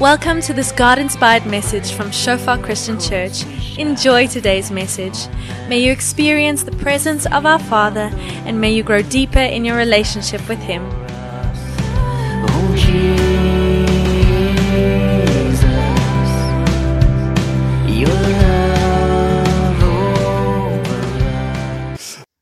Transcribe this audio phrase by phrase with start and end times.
[0.00, 3.44] Welcome to this God inspired message from Shofar Christian Church.
[3.76, 5.28] Enjoy today's message.
[5.68, 8.08] May you experience the presence of our Father
[8.46, 10.80] and may you grow deeper in your relationship with Him.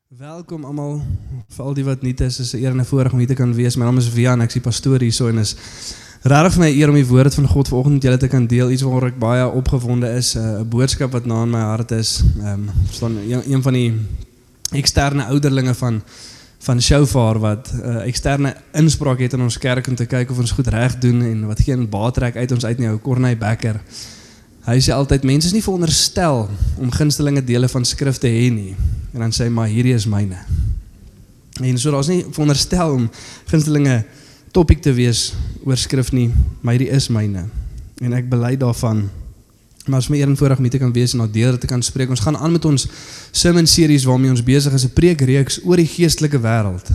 [0.07, 1.01] Welkom almal.
[1.49, 3.33] Vir al die wat nuut is, is 'n eer en 'n voorreg om hier te
[3.33, 3.75] kan wees.
[3.75, 5.55] My naam is Vian, ek's die pastoor hierso en is
[6.21, 8.71] regtig vir my eer om die woord van God vanoggend met julle te kan deel.
[8.71, 12.23] Iets waaroor ek baie opgewonde is, 'n uh, boodskap wat na in my hart is.
[12.41, 13.93] Ehm um, staan een, een van die
[14.71, 16.01] eksterne ouderlinge van
[16.59, 20.51] van Shofar wat uh, eksterne inspraak het in ons kerk om te kyk of ons
[20.51, 23.79] goed reg doen en wat geen baat trek uit ons uit nie, ou Corneille Becker.
[24.67, 28.75] Hy sê altyd mense is nie veronderstel om gunstelinge dele van skrif te hê nie.
[29.13, 30.37] En dan sê hy maar hierdie is myne.
[31.63, 33.07] En so daar's nie veronderstel om
[33.47, 34.03] gunstelinge
[34.51, 35.33] topik te wees
[35.63, 36.29] oor skrif nie,
[36.61, 37.45] maar hierdie is myne.
[38.01, 39.09] En ek bely daarvan.
[39.85, 41.67] Maar as my eer en voorreg om hier te kan wees en na deur te
[41.67, 42.09] kan spreek.
[42.09, 42.87] Ons gaan aan met ons
[43.31, 46.91] sermon series waarmee ons besig is, 'n preekreeks oor die geestelike wêreld.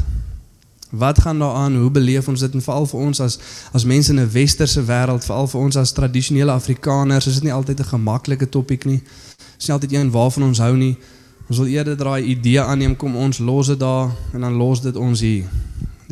[0.90, 1.76] Wat gaan daaraan?
[1.76, 3.38] Hoe beleef ons dit en veral vir ons as
[3.72, 7.52] as mense in 'n westerse wêreld, veral vir ons as tradisionele Afrikaners, is dit nie
[7.52, 9.02] altyd 'n gemaklike topik nie.
[9.56, 10.96] Dis nie altyd een waarvan ons hou nie.
[11.48, 14.96] Ons wil eerder daai idee aanneem kom ons los dit daar en dan los dit
[14.96, 15.44] ons hier.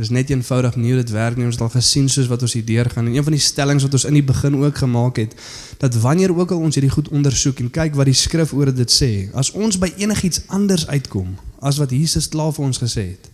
[0.02, 1.44] Dis net eenvoudig nie hoe dit werk nie.
[1.46, 3.92] Ons het al gesien soos wat ons hier deurgaan en een van die stellings wat
[3.94, 5.36] ons in die begin ook gemaak het,
[5.78, 8.90] dat wanneer ook al ons hierdie goed ondersoek en kyk wat die skrif oor dit
[8.90, 13.30] sê, as ons by enigiets anders uitkom as wat Jesus klaar vir ons gesê het,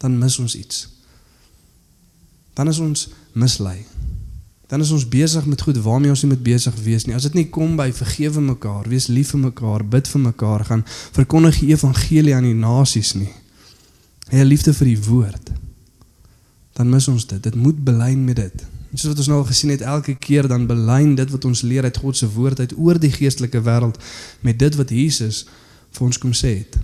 [0.00, 0.86] dan mis ons iets.
[2.56, 3.04] Dan is ons
[3.36, 3.82] mislei.
[4.72, 7.16] Dan is ons besig met goed waarmee ons nie moet besig wees nie.
[7.16, 10.88] As dit nie kom by vergewe mekaar, wees lief vir mekaar, bid vir mekaar, gaan
[10.88, 13.32] verkondig die evangelie aan die nasies nie.
[14.32, 15.57] Hê liefde vir die woord.
[16.78, 17.42] Dan mis ons dit.
[17.42, 18.66] Dit moet belyn met dit.
[18.90, 21.62] En soos wat ons nou al gesien het, elke keer dan belyn dit wat ons
[21.66, 23.98] leer uit God se woord uit oor die geestelike wêreld
[24.46, 25.42] met dit wat Jesus
[25.96, 26.78] vir ons kom sê het.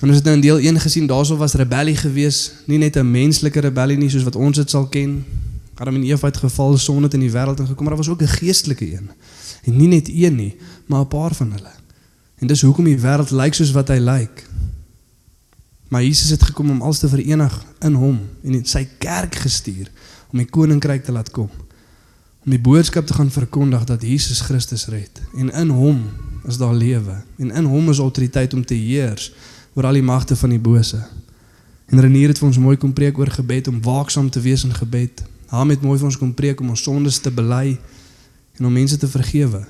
[0.00, 3.10] En ons het nou in deel 1 gesien daarso was rebellie gewees, nie net 'n
[3.10, 5.24] menslike rebellie nie soos wat ons dit sal ken.
[5.74, 8.22] Adam en Eva het geval, sonde het in die wêreld ingekom, maar daar was ook
[8.22, 9.10] 'n geestelike een.
[9.64, 11.72] En nie net een nie, maar 'n paar van hulle.
[12.38, 14.48] En dis hoekom die wêreld lyk soos wat hy lyk.
[15.90, 19.90] Maar Jesus het gekom om alles te verenig in hom en in sy kerk gestuur
[20.30, 21.50] om die koninkryk te laat kom.
[22.46, 26.04] Om die boodskap te gaan verkondig dat Jesus Christus red en in hom
[26.46, 29.32] is daar lewe en in hom is autoriteit om te heers
[29.74, 31.02] oor al die magte van die bose.
[31.90, 34.74] En Renier het vir ons mooi kom preek oor gebed om waaksaam te wees in
[34.74, 35.24] gebed.
[35.50, 37.74] Haar het mooi vir ons kom preek om ons sondes te bely
[38.58, 39.64] en om mense te vergewe.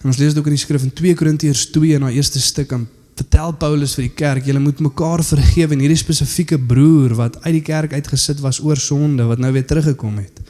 [0.00, 2.40] En ons lees dit ook in die skrif in 2 Korintiërs 2 in haar eerste
[2.40, 7.16] stuk aan vertel Paulus vir die kerk, julle moet mekaar vergewe en hierdie spesifieke broer
[7.16, 10.42] wat uit die kerk uitgesit was oor sonde wat nou weer teruggekom het.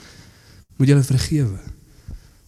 [0.76, 1.60] Moet julle vergewe.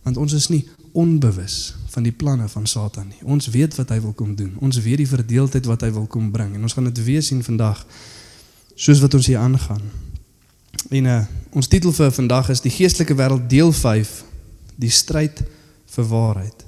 [0.02, 0.64] Want ons is nie
[0.98, 3.22] onbewus van die planne van Satan nie.
[3.22, 4.56] Ons weet wat hy wil kom doen.
[4.64, 7.42] Ons weet die verdeeldheid wat hy wil kom bring en ons gaan dit weer sien
[7.44, 7.84] vandag
[8.78, 9.82] soos wat ons hier aangaan.
[10.94, 11.18] En uh,
[11.56, 14.14] ons titel vir vandag is die geestelike wêreld deel 5,
[14.78, 15.42] die stryd
[15.94, 16.67] vir waarheid.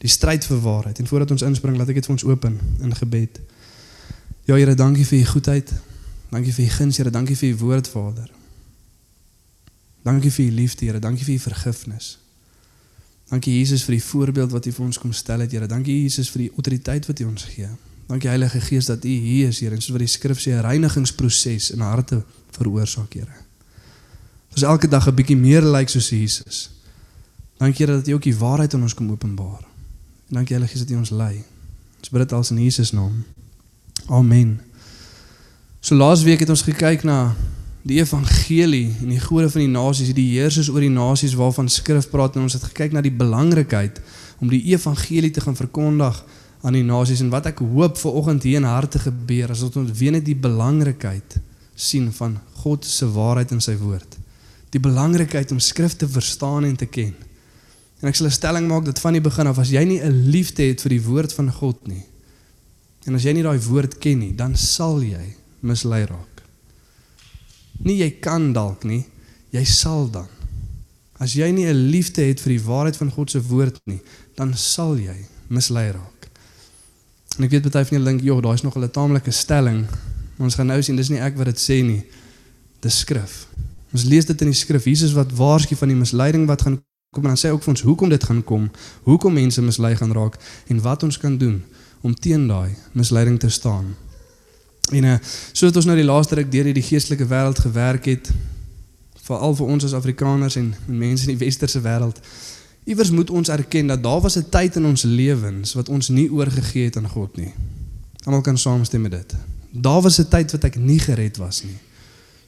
[0.00, 0.98] Die stryd vir waarheid.
[0.98, 3.40] En voordat ons inspring, laat ek dit vir ons open in gebed.
[4.48, 5.72] Ja Here, dankie vir u goedheid.
[6.30, 7.10] Dankie vir u guns, Here.
[7.10, 8.30] Dankie vir u woord, Vader.
[10.02, 10.98] Dankie vir u liefde, Here.
[10.98, 12.18] Dankie vir u vergifnis.
[13.30, 15.68] Dankie Jesus vir die voorbeeld wat U vir ons kom stel het, Here.
[15.70, 17.68] Dankie Jesus vir die autoriteit wat U ons gee.
[18.08, 20.66] Dankie Heilige Gees dat U hier is, Here, en soos wat die skrif sê, 'n
[20.66, 22.24] reinigingsproses in harte
[22.58, 23.36] veroorsaak, Here.
[24.50, 26.70] Ons elke dag 'n bietjie meer lyk like soos Jesus.
[27.58, 29.69] Dankie Here dat U ook die waarheid aan ons kom openbaar.
[30.30, 31.42] Dankie Heilige Gees dat U ons lei.
[31.98, 33.24] Ons bid dit als in Jesus naam.
[34.06, 34.60] Amen.
[35.80, 37.34] So laasweek het ons gekyk na
[37.82, 42.06] die evangelie en die gode van die nasies, die heersers oor die nasies waarvan skrif
[42.12, 43.98] praat en ons het gekyk na die belangrikheid
[44.38, 46.20] om die evangelie te gaan verkondig
[46.62, 49.96] aan die nasies en wat ek hoop vir oggend hier in harte gebeur dat ons
[49.98, 51.40] weer net die belangrikheid
[51.74, 54.14] sien van God se waarheid in sy woord.
[54.70, 57.16] Die belangrikheid om skrif te verstaan en te ken.
[58.00, 60.30] En ek sal 'n stelling maak dat van die begin af as jy nie 'n
[60.30, 62.04] liefde het vir die woord van God nie
[63.06, 65.34] en as jy nie daai woord ken nie, dan sal jy
[65.66, 66.42] mislei raak.
[67.80, 69.04] Nie jy kan dalk nie,
[69.54, 70.28] jy sal dan.
[71.20, 74.00] As jy nie 'n liefde het vir die waarheid van God se woord nie,
[74.36, 75.16] dan sal jy
[75.48, 76.28] mislei raak.
[77.38, 79.86] En ek weet baie van julle dink, "Joh, daar's nog 'n taamlike stelling."
[80.38, 82.04] Ons gaan nou sien, dis nie ek wat dit sê nie.
[82.80, 83.46] Dis skrif.
[83.92, 84.84] Ons lees dit in die skrif.
[84.84, 88.08] Jesus wat waarsku van die misleiding wat gaan kom dan sê ook vir ons hoekom
[88.08, 88.68] dit gaan kom,
[89.02, 90.36] hoekom mense mislei gaan raak
[90.70, 91.56] en wat ons kan doen
[92.06, 93.96] om teen daai misleiding te staan.
[94.94, 95.16] En uh
[95.52, 98.30] soos ons nou die laaste ruk deur hierdie geestelike wêreld gewerk het,
[99.26, 102.20] veral vir ons as Afrikaners en mense in die westerse wêreld.
[102.86, 106.30] Iewers moet ons erken dat daar was 'n tyd in ons lewens wat ons nie
[106.30, 107.52] oorgegee het aan God nie.
[108.24, 109.34] Almal kan saamstem met dit.
[109.70, 111.78] Daar was 'n tyd wat ek nie gered was nie.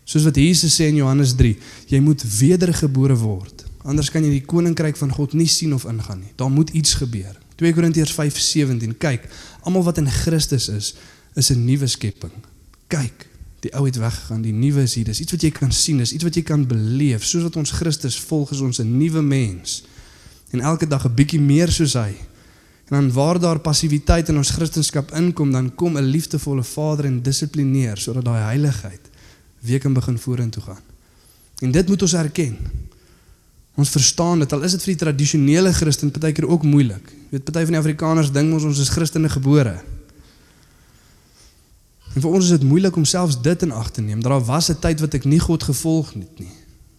[0.05, 3.62] Soos wat Jesus sê in Johannes 3, jy moet wedergebore word.
[3.83, 6.33] Anders kan jy die koninkryk van God nie sien of ingaan nie.
[6.37, 7.39] Daar moet iets gebeur.
[7.57, 8.97] 2 Korintiërs 5:17.
[8.99, 9.29] Kyk,
[9.63, 10.95] almal wat in Christus is,
[11.35, 12.33] is 'n nuwe skepping.
[12.87, 13.27] Kyk,
[13.61, 15.05] die ou het weggegaan, die nuwe is hier.
[15.05, 17.25] Dis iets wat jy kan sien, dis iets wat jy kan beleef.
[17.25, 19.85] Soos wat ons Christus volg, is ons 'n nuwe mens.
[20.51, 22.15] En elke dag 'n bietjie meer soos hy.
[22.89, 27.23] En dan waar daar passiwiteit in ons Christendom inkom, dan kom 'n liefdevolle Vader en
[27.23, 29.01] dissiplineer sodat daai heiligheid
[29.61, 30.83] weer kan begin vorentoe gaan.
[31.59, 32.57] En dit moet ons erken.
[33.75, 37.13] Ons verstaan dit al is dit vir die tradisionele Christen partykeer ook moeilik.
[37.31, 39.79] Jy weet party van die Afrikaners dink ons ons is Christene gebore.
[42.13, 44.21] En vir ons is dit moeilik om selfs dit in ag te neem.
[44.21, 46.53] Daar was 'n tyd wat ek nie God gevolg het nie.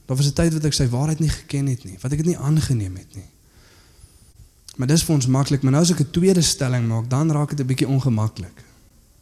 [0.07, 2.25] Daar was 'n tyd wat ek sy waarheid nie geken het nie, wat ek dit
[2.25, 3.29] nie aangeneem het nie.
[4.75, 7.49] Maar dis vir ons maklik, maar nou as ek 'n tweede stelling maak, dan raak
[7.49, 8.63] dit 'n bietjie ongemaklik.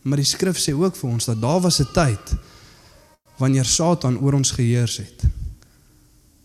[0.02, 2.36] Maar die skrif sê ook vir ons dat daar was 'n tyd
[3.38, 5.41] wanneer Satan oor ons geheers het.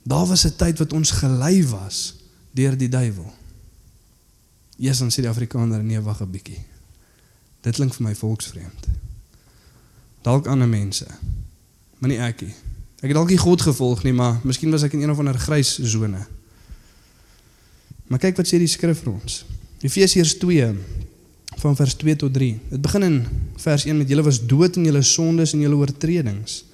[0.06, 2.14] Daar was 'n tyd wat ons gelei was
[2.50, 3.32] deur die duiwel.
[4.76, 6.62] Jesus dan sê die Afrikaner nee, wag 'n bietjie.
[7.60, 8.86] Dit klink vir my volksvreemd.
[10.22, 11.06] Dalk ander mense.
[11.98, 12.54] Maar nie ek nie.
[12.96, 15.38] Ek het dalk nie God gevolg nie, maar miskien was ek in een of ander
[15.38, 16.26] grys sone.
[18.06, 19.44] Maar kyk wat sê die skrif vir ons.
[19.80, 20.74] Efesiërs 2
[21.56, 22.60] van vers 2 tot 3.
[22.70, 23.26] Dit begin in
[23.56, 26.64] vers 1 met julle was dood in julle sondes en julle oortredings.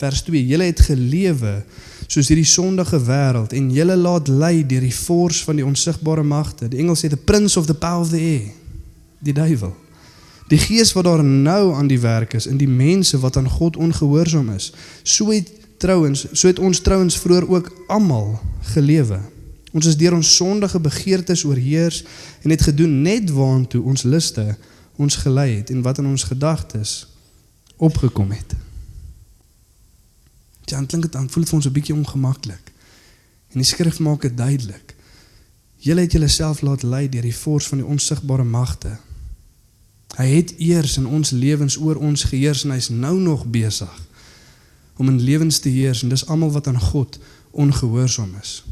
[0.00, 1.64] Vers 2: Julle het gelewe
[2.10, 6.66] soos hierdie sondige wêreld en julle laat lei deur die force van die onsigbare magte.
[6.68, 8.48] Die Engels sê the prince of the power of the air.
[9.22, 9.76] Die duiwel.
[10.50, 13.76] Die gees wat daar nou aan die werk is in die mense wat aan God
[13.78, 14.72] ongehoorsaam is.
[15.02, 18.40] So het trouens, so het ons trouens vroeër ook almal
[18.74, 19.20] gelewe.
[19.70, 22.02] Ons is deur ons sondige begeertes oorheers
[22.42, 24.56] en het gedoen net waantoe ons luste
[24.98, 27.06] ons gelei het en wat in ons gedagtes
[27.78, 28.58] opgekom het.
[30.76, 32.72] Dan klink dit dan voel dit vir ons 'n bietjie ongemaklik.
[33.50, 34.94] En die skrif maak dit duidelik.
[35.76, 38.98] Julle het julleself laat lei deur die forse van die onsigbare magte.
[40.16, 44.08] Hy het eers in ons lewens oor ons geheers en hy's nou nog besig
[44.96, 47.18] om in lewens te heers en dis almal wat aan God
[47.50, 48.64] ongehoorsaam is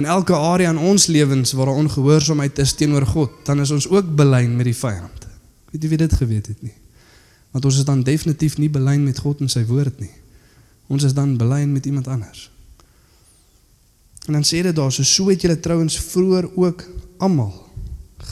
[0.00, 3.88] in elke area in ons lewens waar daar ongehoorsaamheid is teenoor God, dan is ons
[3.88, 5.26] ook belyn met die vyand.
[5.70, 6.76] Weet jy wie dit geweet het nie?
[7.50, 10.12] Want ons is dan definitief nie belyn met God en sy woord nie.
[10.90, 12.50] Ons is dan belyn met iemand anders.
[14.26, 16.84] En dan sê dit daar so so het julle trouens vroeër ook
[17.18, 17.54] almal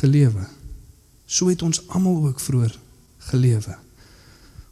[0.01, 0.47] gelewe.
[1.27, 2.79] So het ons almal ook vroeër
[3.31, 3.77] gelewe.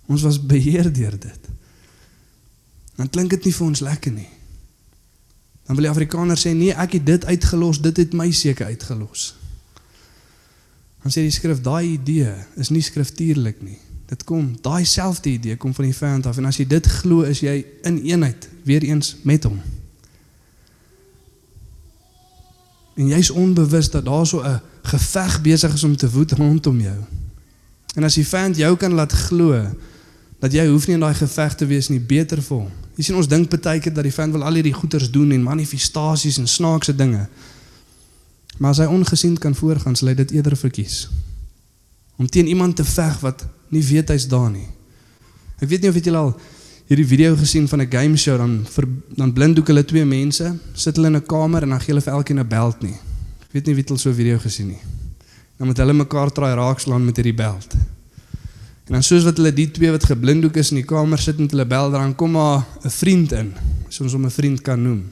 [0.06, 1.48] Ons was beheer deur dit.
[2.96, 4.28] Dan klink dit nie vir ons lekker nie.
[5.66, 9.34] Dan wil die Afrikaner sê nee, ek het dit uitgelos, dit het my seker uitgelos.
[11.02, 13.78] Dan sê die skrif daai idee is nie skriftuurlik nie.
[14.06, 17.26] Dit kom, daai selfde idee kom van die vyand af en as jy dit glo,
[17.26, 17.58] is jy
[17.88, 19.58] in eenheid weer eens met hom.
[22.96, 26.98] En jy's onbewus dat daar so 'n geveg besig is om te woed rondom jou.
[27.94, 29.66] En as die vyand jou kan laat glo
[30.38, 32.70] dat jy hoef nie in daai geveg te wees nie, beter vir hom.
[32.96, 35.42] Jy sien ons dink baie keer dat die vyand wil al hierdie goeters doen en
[35.42, 37.26] manifestasies en snaakse dinge.
[38.58, 41.08] Maar as hy ongesiend kan voorgaan, sal hy dit eerder verkies.
[42.16, 44.68] Om teen iemand te veg wat nie weet hy's daar nie.
[45.60, 46.32] Ek weet nie of julle al
[46.86, 48.84] hierdie video gesien van 'n game show dan ver,
[49.16, 52.12] dan blinddoek hulle twee mense, sit hulle in 'n kamer en dan gee hulle vir
[52.12, 52.94] elkeen 'n beld nie.
[53.42, 54.82] Ek weet nie wie het al so 'n video gesien nie.
[55.58, 57.74] Dan moet hulle mekaar traai raakslaan met hierdie beld.
[58.86, 61.50] En dan soos wat hulle die twee wat geblinddoek is in die kamer sit met
[61.50, 63.52] hulle bel, dan kom maar 'n vriend in,
[63.88, 65.10] as ons hom 'n vriend kan noem.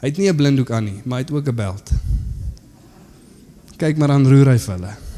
[0.00, 1.90] Hy het nie 'n blinddoek aan nie, maar hy het ook 'n beld.
[3.76, 5.09] Kyk maar aan roer hy vir hulle.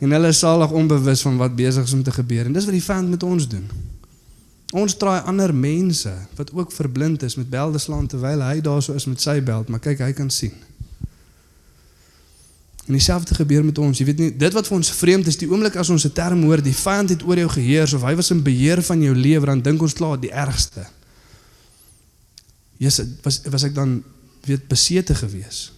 [0.00, 2.76] En hulle is salig onbewus van wat besig is om te gebeur en dis wat
[2.76, 3.66] die vyand met ons doen.
[4.70, 9.08] Ons draai ander mense wat ook verblind is met belde slaan terwyl hy daarso is
[9.10, 10.54] met sy beld, maar kyk hy kan sien.
[12.86, 13.98] En dieselfde gebeur met ons.
[13.98, 16.42] Jy weet nie, dit wat vir ons vreemd is, die oomblik as ons 'n term
[16.42, 19.46] hoor, die vyand het oor jou geheers of hy was in beheer van jou lewe,
[19.46, 20.86] dan dink ons klaar die ergste.
[22.78, 24.02] Jesus, was was ek dan
[24.46, 25.72] weet besete gewees.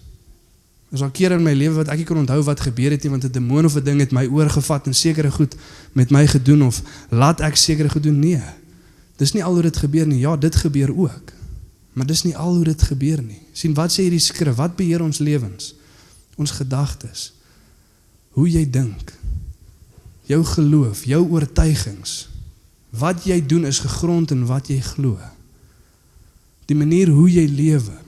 [0.92, 3.11] Is daar kere in my lewe wat ek nie kan onthou wat gebeur het nie
[3.11, 5.56] want 'n demoon of 'n ding het my oorgevat en sekere goed
[5.92, 8.18] met my gedoen of laat ek sekere goed doen?
[8.18, 8.42] Nee.
[9.16, 10.18] Dis nie al hoe dit gebeur nie.
[10.18, 11.32] Ja, dit gebeur ook.
[11.92, 13.40] Maar dis nie al hoe dit gebeur nie.
[13.52, 14.54] sien wat sê hierdie skrif?
[14.54, 15.75] Wat beheer ons lewens?
[16.37, 17.32] ons gedagtes.
[18.37, 19.12] Hoe jy dink.
[20.28, 22.28] Jou geloof, jou oortuigings.
[22.96, 25.18] Wat jy doen is gegrond in wat jy glo.
[26.70, 27.99] Die manier hoe jy lewe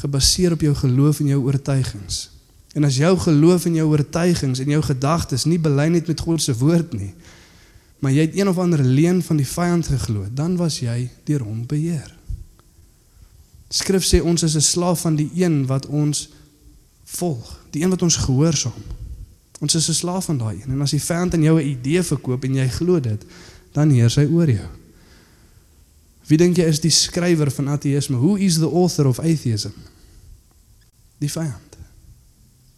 [0.00, 2.30] gebaseer op jou geloof en jou oortuigings.
[2.72, 6.42] En as jou geloof en jou oortuigings en jou gedagtes nie belyn het met God
[6.42, 7.14] se woord nie,
[8.00, 11.42] maar jy het een of ander leuen van die vyand geglo, dan was jy deur
[11.44, 12.08] hom beheer.
[13.68, 16.28] Skrif sê ons is 'n slaaf van die een wat ons
[17.04, 18.82] volg, die een wat ons gehoorsaam.
[19.60, 22.02] Ons is 'n slaaf van daai een en as die vyand aan jou 'n idee
[22.02, 23.24] verkoop en jy glo dit,
[23.72, 24.79] dan heers hy oor jou.
[26.30, 28.18] Wie dink jy is die skrywer van ateïsme?
[28.20, 29.74] Who is the author of atheism?
[31.18, 31.78] Die vyand.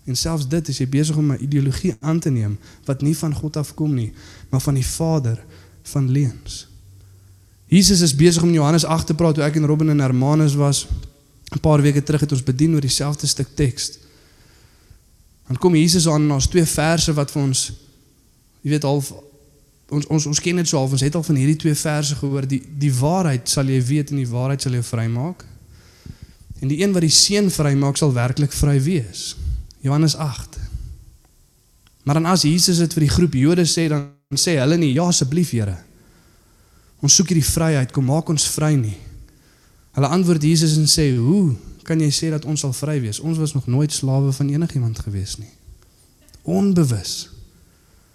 [0.08, 3.34] En selfs dit is jy besig om 'n ideologie aan te neem wat nie van
[3.34, 4.12] God afkom nie,
[4.50, 5.44] maar van die Vader
[5.82, 6.66] van leuns.
[7.66, 10.86] Jesus is besig om Johannes 8 te praat toe ek en Robin in Hermanus was
[11.54, 13.98] 'n paar weke terug het ons bedien oor dieselfde stuk teks.
[15.46, 17.72] Dan kom Jesus aan na ons twee verse wat vir ons
[18.62, 19.12] jy weet half
[19.92, 22.46] ons ons ons ken dit so half ons het al van hierdie twee verse gehoor
[22.48, 25.44] die die waarheid sal jy weet en die waarheid sal jou vrymaak.
[26.62, 29.32] En die een wat die seun vrymaak sal werklik vry wees.
[29.82, 30.58] Johannes 8.
[32.02, 35.08] Maar dan as Jesus dit vir die groep Jode sê, dan sê hulle nie, ja
[35.10, 35.76] asseblief Here.
[37.02, 38.96] Ons soek hierdie vryheid, kom maak ons vry nie.
[39.96, 43.20] Hulle antwoord Jesus en sê, "Hoe kan jy sê dat ons sal vry wees?
[43.20, 45.50] Ons was nog nooit slawe van enigiemand gewees nie."
[46.42, 47.28] Onbewus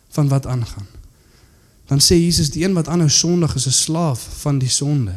[0.09, 0.96] van wat aangaan.
[1.87, 5.15] Dan sê Jesus, "Die een wat aanhou sondig is 'n slaaf van die sonde."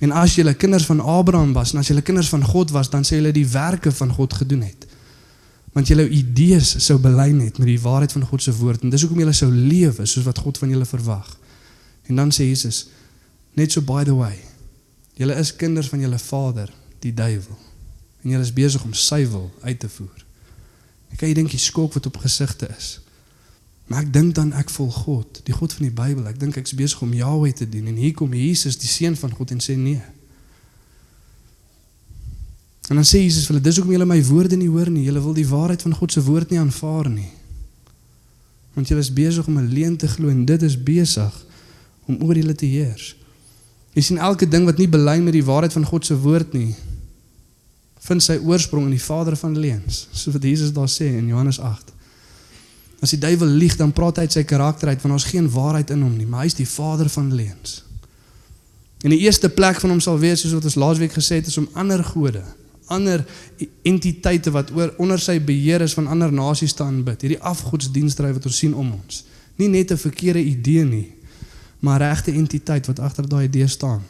[0.00, 3.04] En as julle kinders van Abraham was en as julle kinders van God was, dan
[3.04, 4.86] sê julle die werke van God gedoen het
[5.72, 9.04] want julle idees sou belyn het met die waarheid van God se woord en dis
[9.04, 11.28] hoekom julle sou lewe soos wat God van julle verwag.
[12.10, 12.86] En dan sê Jesus
[13.56, 14.36] net so by the way.
[15.16, 16.68] Julle is kinders van julle vader,
[17.04, 17.56] die duiwel.
[18.22, 20.24] En julle is besig om sy wil uit te voer.
[21.12, 22.94] Ek kan jy dink jy skok wat op gesigte is.
[23.92, 26.24] Maar ek dink dan ek volg God, die God van die Bybel.
[26.30, 29.34] Ek dink ek's besig om Jahweh te dien en hier kom Jesus, die seun van
[29.36, 30.00] God en sê nee.
[32.88, 35.04] En dan sê Jesus vir hulle, dis hoekom julle my woorde nie hoor nie.
[35.04, 37.28] Julle wil die waarheid van God se woord nie aanvaar nie.
[38.72, 41.44] Want julle is besig om 'n leuen te glo en dit is besig
[42.08, 43.12] om oor julle te heers.
[43.92, 46.74] Jy sien elke ding wat nie belyn met die waarheid van God se woord nie,
[48.00, 51.60] vind sy oorsprong in die vader van leuns, soos wat Jesus daar sê in Johannes
[51.60, 51.91] 8.
[53.02, 55.90] As die duiwel lieg, dan praat hy uit sy karakter uit want ons geen waarheid
[55.90, 57.82] in hom nie, maar hy is die vader van leuns.
[59.02, 61.58] En die eerste plek van hom sal wees soos wat ons laasweek gesê het is
[61.58, 62.44] om ander gode
[62.92, 63.24] ander
[63.82, 67.24] entiteite wat oor onder sy beheer is van ander nasies te aanbid.
[67.24, 69.24] Hierdie afgodsdienstry wat ons sien om ons.
[69.56, 71.12] Nie net 'n verkeerde idee nie,
[71.80, 74.02] maar regte entiteit wat agter daai idee staan.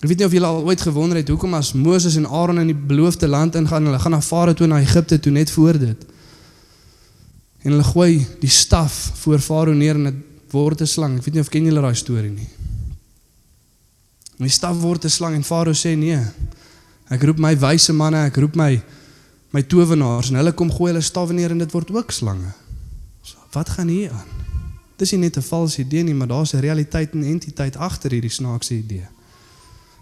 [0.00, 2.66] Ek weet nie of julle al ooit gewonder het hoekom as Moses en Aaron in
[2.66, 6.06] die beloofde land ingaan, hulle gaan na Farao toe na Egipte toe net voor dit.
[7.62, 11.18] En hulle gooi die staf voor Farao neer en dit word 'n slang.
[11.18, 12.48] Ek weet nie of ken julle daai storie nie.
[14.38, 16.20] En die staf word 'n slang en Farao sê nee.
[17.08, 18.82] Ek roep my wyse manne, ek roep my
[19.50, 22.52] my towenaars en hulle kom gooi hulle stawwe neer en dit word ook slange.
[23.22, 24.26] So, wat gaan hier aan?
[24.96, 28.30] Dis nie net 'n valse idee nie, maar daar's 'n realiteit en entiteit agter hierdie
[28.30, 29.06] snaakse idee.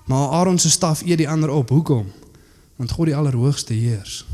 [0.07, 1.69] Maar Aaron se staf eet die ander op.
[1.69, 2.07] Hoekom?
[2.77, 4.27] Want God die Allerhoogste heers.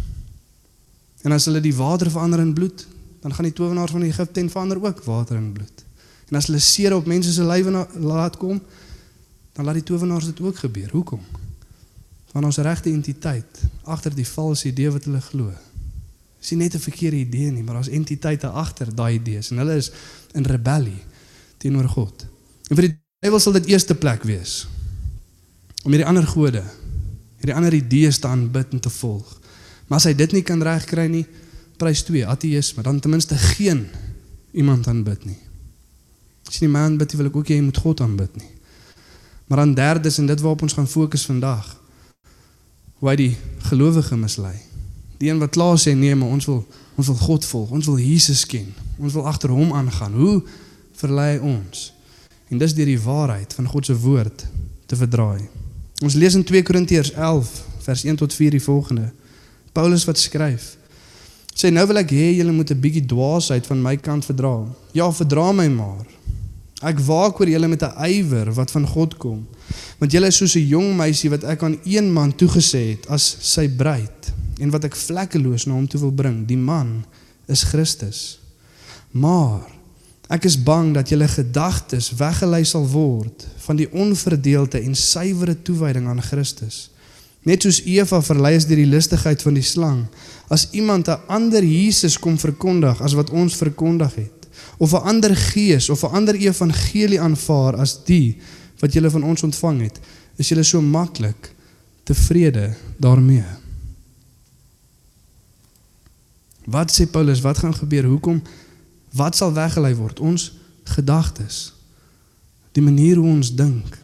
[1.23, 2.87] En as hulle die water verander in bloed,
[3.23, 5.85] dan gaan die towenaars van Egipte en verander ook water in bloed.
[6.29, 8.61] En as hulle seer op mense se lywe laat kom,
[9.53, 10.91] dan laat die towenaars dit ook gebeur.
[10.91, 11.23] Hoekom?
[12.33, 15.53] van ons regte entiteit agter die valse idee wat hulle glo.
[16.41, 19.77] Dis nie net 'n verkeerde idee nie, maar daar's entiteite agter daai idees en hulle
[19.77, 19.91] is
[20.33, 21.03] in rebellie
[21.59, 22.27] teenoor God.
[22.69, 24.67] En vir die duiwel sal dit eerste plek wees
[25.85, 26.63] om hierdie ander gode,
[27.37, 29.41] hierdie ander idees te aanbid en te volg.
[29.87, 31.27] Maar as hy dit nie kan regkry nie,
[31.83, 33.87] prys 2 ateïsme, dan ten minste geen
[34.53, 35.39] iemand aanbid nie.
[36.47, 38.51] As jy nie man bid, wil ek ook jy moet God aanbid nie.
[39.51, 41.67] Maar dan derdes en dit waarop ons gaan fokus vandag
[43.03, 43.33] hoe hy die
[43.71, 44.55] gelowige mislei.
[45.19, 46.63] Die een wat klaar sê nee, maar ons wil
[46.93, 48.69] ons wil God volg, ons wil Jesus ken.
[49.01, 50.13] Ons wil agter hom aangaan.
[50.15, 50.43] Hoe
[51.01, 51.89] verlei ons?
[52.53, 54.45] En dis deur die waarheid van God se woord
[54.87, 55.49] te verdraai.
[56.05, 57.51] Ons lees in 2 Korintiërs 11
[57.87, 59.09] vers 1 tot 4 die volgende.
[59.73, 60.77] Paulus wat skryf
[61.63, 64.67] sê nou wil ek hê julle moet 'n bietjie dwaasheid van my kant verdra.
[64.93, 66.07] Ja, verdra my maar.
[66.83, 69.47] Ek waak oor julle met 'n ywer wat van God kom.
[69.99, 73.37] Want julle is soos 'n jong meisie wat ek aan een man toegesê het as
[73.41, 76.47] sy bruid en wat ek vlekkeloos na hom toe wil bring.
[76.47, 77.05] Die man
[77.47, 78.39] is Christus.
[79.11, 79.61] Maar
[80.29, 86.09] ek is bang dat julle gedagtes weggelei sal word van die onverdeelde en suiwere toewyding
[86.09, 86.91] aan Christus.
[87.43, 90.05] Net soos Eva verlei is deur die lustigheid van die slang,
[90.53, 95.37] as iemand 'n ander Jesus kom verkondig as wat ons verkondig het of 'n ander
[95.37, 98.37] gees of 'n ander evangelie aanvaar as die
[98.79, 100.01] wat julle van ons ontvang het,
[100.37, 101.55] is julle so maklik
[102.03, 103.45] tevrede daarmee?
[106.65, 108.05] Wat sê Paulus, wat gaan gebeur?
[108.05, 108.43] Hoekom
[109.11, 110.21] wat sal weggelei word?
[110.21, 110.53] Ons
[110.85, 111.73] gedagtes.
[112.73, 113.99] Die manier hoe ons dink.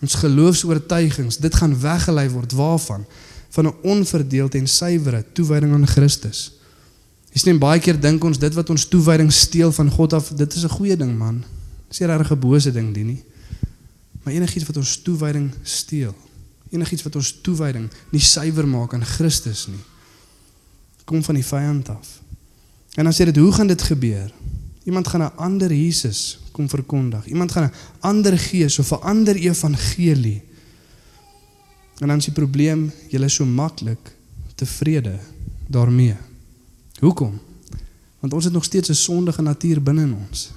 [0.00, 3.06] Ons geloofs-oortuigings, dit gaan weggelei word waarvan?
[3.52, 6.52] Van 'n onverdeelde en suiwere toewyding aan Christus.
[7.32, 10.54] Jy sien baie keer dink ons dit wat ons toewyding steel van God af, dit
[10.54, 11.44] is 'n goeie ding man.
[11.88, 13.22] Dis nie regtig 'n bose ding die nie.
[14.22, 16.14] Maar enigiets wat ons toewyding steel,
[16.70, 19.84] enigiets wat ons toewyding nie suiwer maak aan Christus nie,
[21.04, 22.20] kom van die vyand af.
[22.94, 24.32] En dan sê dit, hoe gaan dit gebeur?
[24.84, 27.26] Iemand gaan 'n ander Jesus kom verkondig.
[27.26, 30.42] Iemand gaan 'n ander gees of 'n ander evangelie.
[32.02, 34.10] En dan is die probleem, jy is so maklik
[34.58, 35.20] tevrede
[35.70, 36.16] daarmee.
[36.98, 37.36] Hoekom?
[38.18, 40.50] Want ons het nog steeds 'n sondige natuur binne in ons.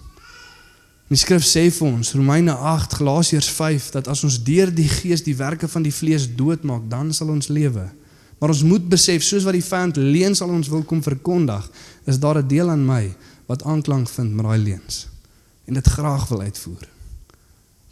[1.07, 5.23] Die skrif sê vir ons, Romeine 8, Galasiërs 5, dat as ons deur die gees
[5.23, 7.91] die werke van die vlees doodmaak, dan sal ons lewe.
[8.39, 11.71] Maar ons moet besef, soos wat die vyand leuns al ons wil kom verkondig,
[12.05, 15.07] is daar 'n deel aan my wat aanklank vind met daai leuns
[15.65, 16.94] en dit graag wil uitvoer.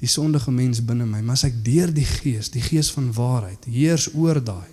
[0.03, 3.69] Die sondige mens binne my, maar as ek deur die gees, die gees van waarheid,
[3.71, 4.67] heers oor daai,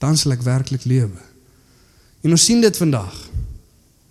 [0.00, 1.20] dan sal ek werklik lewe.
[2.24, 3.12] En ons sien dit vandag.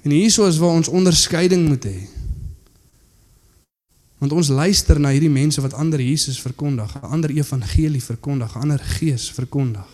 [0.06, 2.04] En hierso is waar ons onderskeiding moet hê.
[4.22, 8.62] Want ons luister na hierdie mense wat ander Jesus verkondig, 'n ander evangelie verkondig, 'n
[8.62, 9.90] ander gees verkondig.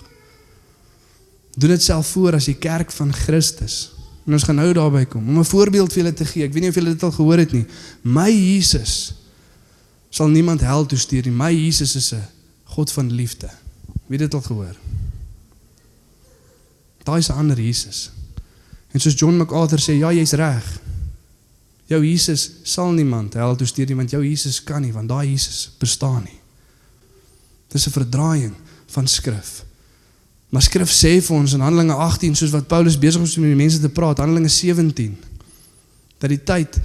[1.55, 3.91] Doen dit self voor as die kerk van Christus.
[4.27, 5.27] En ons gaan nou daarby kom.
[5.27, 6.43] Om 'n voorbeeld vir julle te gee.
[6.43, 7.65] Ek weet nie of julle dit al gehoor het nie.
[8.01, 9.20] My Jesus
[10.11, 11.35] sal niemand hel toe stuur nie.
[11.35, 12.23] My Jesus is 'n
[12.75, 13.49] God van liefde.
[14.07, 14.75] Wie het dit al gehoor?
[17.03, 18.11] Daai is 'n ander Jesus.
[18.91, 20.79] En soos John MacArthur sê, ja, jy's reg.
[21.85, 25.29] Jou Jesus sal niemand hel toe stuur nie want jou Jesus kan nie want daai
[25.29, 26.39] Jesus bestaan nie.
[27.67, 28.55] Dis 'n verdraaiing
[28.87, 29.63] van skrif.
[30.49, 33.51] Maar skrif sê vir ons in Handelinge 18 soos wat Paulus besig was om met
[33.51, 35.17] die mense te praat, Handelinge 17
[36.21, 36.77] dat die tyd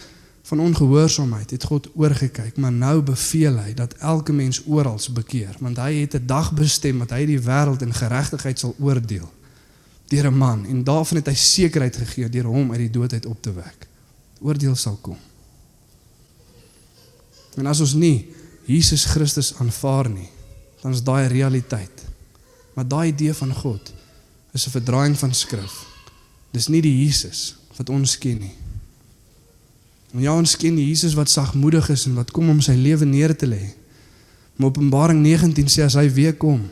[0.46, 5.76] van ongehoorsaamheid het God oorgekyk, maar nou beveel hy dat elke mens oral bekeer, want
[5.82, 9.32] hy het 'n dag bestem dat hy die wêreld in geregtigheid sal oordeel
[10.06, 13.26] deur 'n man en daarvan het hy sekerheid gegee deur hom uit die dood uit
[13.26, 13.86] op te wek.
[14.40, 15.18] Oordeel sal kom.
[17.56, 18.28] En as ons nie
[18.64, 20.28] Jesus Christus aanvaar nie,
[20.80, 22.04] dan is daai realiteit.
[22.74, 23.92] Maar daai idee van God
[24.52, 25.86] is 'n verdraaiing van skrif.
[26.50, 28.65] Dis nie die Jesus wat ons ken nie.
[30.16, 33.34] En ja, ons ken Jesus wat sagmoedig is en wat kom om sy lewe neer
[33.36, 33.74] te lê.
[34.56, 36.62] Maar Openbaring 19 sê as hy weer kom,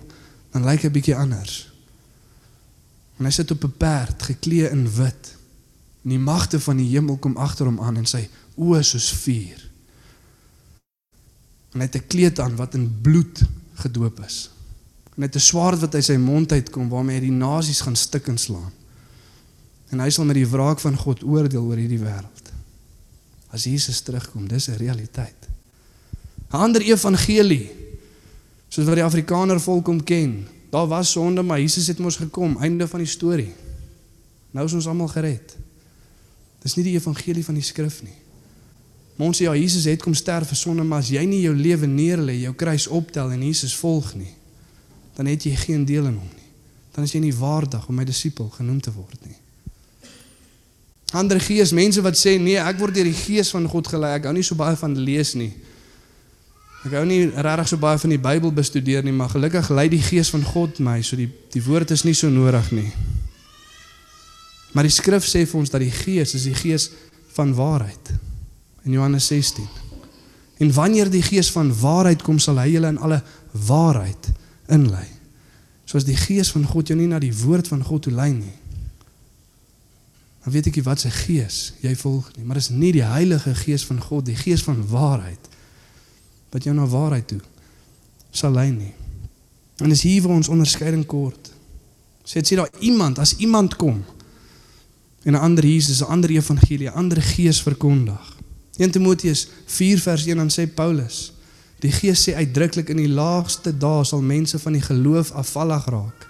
[0.55, 1.67] dan lyk hy bietjie anders.
[3.21, 5.37] En hy sit op 'n perd, geklee in wit.
[6.05, 9.61] En die magte van die hemel kom agter hom aan en sy oë soos vuur.
[11.73, 13.43] En hy het 'n kleed aan wat in bloed
[13.75, 14.51] gedoop is.
[15.17, 17.97] En hy het 'n swaard wat uit sy mond uitkom waarmee hy die nasies gaan
[17.97, 18.73] stik en slaan.
[19.91, 22.44] En hy sal met die wraak van God oordeel oor hierdie wêreld.
[23.55, 25.41] As Jesus terugkom, dis 'n realiteit.
[26.51, 27.71] 'n Ander evangelie
[28.69, 30.47] soos wat die Afrikaner volk hom ken.
[30.71, 33.53] Daar was sonde, maar Jesus het mos gekom, einde van die storie.
[34.51, 35.57] Nou is ons almal gered.
[36.63, 38.19] Dis nie die evangelie van die skrif nie.
[39.15, 41.55] Maar ons sê ja, Jesus het kom sterf vir sonde, maar as jy nie jou
[41.55, 44.33] lewe neerlê, jou kruis optel en Jesus volg nie,
[45.15, 46.51] dan het jy geen deel in hom nie.
[46.95, 49.39] Dan is jy nie waardig om my disipel genoem te word nie.
[51.15, 54.17] Ander gees, mense wat sê nee, ek word deur die gees van God gelei.
[54.19, 55.53] Ek hou nie so baie van lees nie.
[56.85, 60.03] Ek hou nie regtig so baie van die Bybel bestudeer nie, maar gelukkig lei die
[60.05, 62.91] gees van God my, so die die woord is nie so nodig nie.
[64.75, 66.91] Maar die skrif sê vir ons dat die gees is die gees
[67.37, 68.11] van waarheid.
[68.85, 69.65] In Johannes 16.
[70.59, 73.21] En wanneer die gees van waarheid kom, sal hy julle in alle
[73.69, 74.33] waarheid
[74.75, 75.07] inlei.
[75.87, 78.55] Soos die gees van God jou nie na die woord van God toe lei nie.
[80.45, 83.55] Dan weet ek nie wat se gees jy volg nie, maar dis nie die Heilige
[83.57, 85.51] Gees van God, die gees van waarheid
[86.53, 87.41] wat jou na waarheid toe
[88.35, 88.93] sal lei nie.
[89.83, 91.51] En dis hier waar ons onderskeiding kort.
[92.27, 94.05] Sê dit sê daar iemand, as iemand kom
[95.25, 98.37] en 'n ander Jesus, 'n ander evangelie, 'n ander gees verkondig.
[98.77, 101.33] 1 Timoteus 4 vers 1 dan sê Paulus
[101.85, 106.29] Die Gees sê uitdruklik in die laagste dae sal mense van die geloof afvallig raak.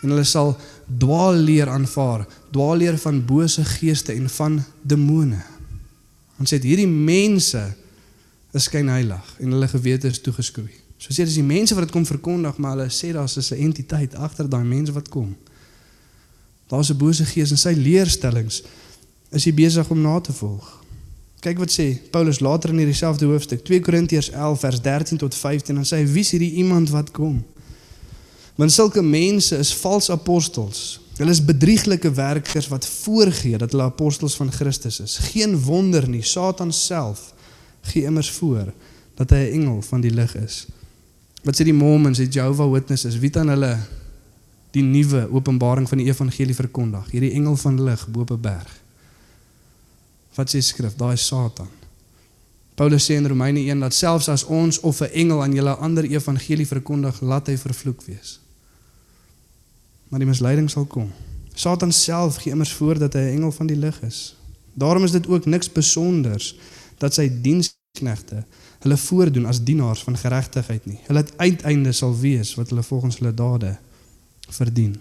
[0.00, 0.56] En hulle sal
[0.98, 5.42] dwaalleer aanvaar, dwaalleer van bose geeste en van demone.
[6.40, 7.60] Ons sê hierdie mense
[8.56, 10.72] is skyn heilig en hulle gewete is toegeskroei.
[11.00, 14.14] So sê dis die mense wat dit kom verkondig, maar hulle sê daar's 'n entiteit
[14.14, 15.36] agter daai mense wat kom.
[16.68, 18.62] Daar's 'n bose gees en sy leerstellings
[19.30, 20.80] is hy besig om na te volg.
[21.40, 25.34] Kyk wat sê Paulus later in hierdie selfde hoofstuk, 2 Korintiërs 11 vers 13 tot
[25.34, 27.44] 15 en sê hy wie is hierdie iemand wat kom?
[28.60, 31.00] Want sulke mense is vals apostels.
[31.16, 35.16] Hulle is bedrieglike werkers wat voorgee dat hulle apostels van Christus is.
[35.32, 37.32] Geen wonder nie, Satan self
[37.88, 38.72] gee immers voor
[39.16, 40.66] dat hy 'n engel van die lig is.
[41.42, 43.78] Wat sê die Mormons, die Jehovah Witnesses, wie dan hulle
[44.70, 47.10] die nuwe openbaring van die evangelie verkondig?
[47.10, 48.80] Hierdie engel van lig bo op 'n berg.
[50.34, 50.94] Wat sê skrif?
[50.96, 51.68] Daai Satan.
[52.74, 56.04] Paulus sê in Romeine 1 dat selfs as ons of 'n engel aan julle ander
[56.04, 58.40] evangelie verkondig, laat hy vervloek wees.
[60.10, 61.10] Maar die misleiding sal kom.
[61.54, 64.36] Satan self gee immers voor dat hy 'n engel van die lig is.
[64.74, 66.56] Daarom is dit ook niks besonders
[66.98, 68.44] dat sy diensknegte
[68.80, 70.98] hulle voordoen as dienaars van geregtigheid nie.
[71.06, 73.76] Hulle uiteinde sal wees wat hulle volgens hulle dade
[74.48, 74.96] verdien.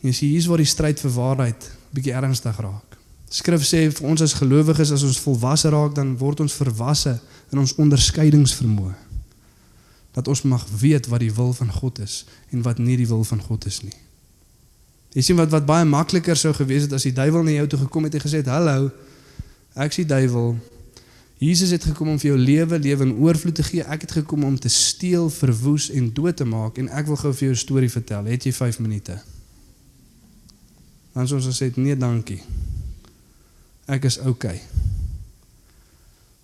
[0.00, 2.96] Jy sien hier's waar die stryd vir waarheid bietjie ernstig raak.
[3.30, 7.20] Skrif sê vir ons as gelowiges as ons volwasse raak dan word ons verwasse
[7.52, 9.09] in ons onderskeidingsvermoë.
[10.12, 13.24] Dat ons mag weet wat die wil van God is en wat nie die wil
[13.24, 13.94] van God is nie.
[15.14, 17.78] Jy sien wat wat baie makliker sou gewees het as die duiwel na jou toe
[17.84, 18.90] gekom het en gesê het: "Hallo,
[19.74, 20.56] ek sien duiwel.
[21.38, 23.82] Jesus het gekom om vir jou lewe, lewe in oorvloed te gee.
[23.82, 27.32] Ek het gekom om te steel, verwoes en dood te maak en ek wil gou
[27.32, 28.24] vir jou 'n storie vertel.
[28.24, 29.22] Het jy 5 minute?"
[31.12, 32.42] Dan sou ons gesê: "Nee, dankie."
[33.90, 34.62] ek is okay.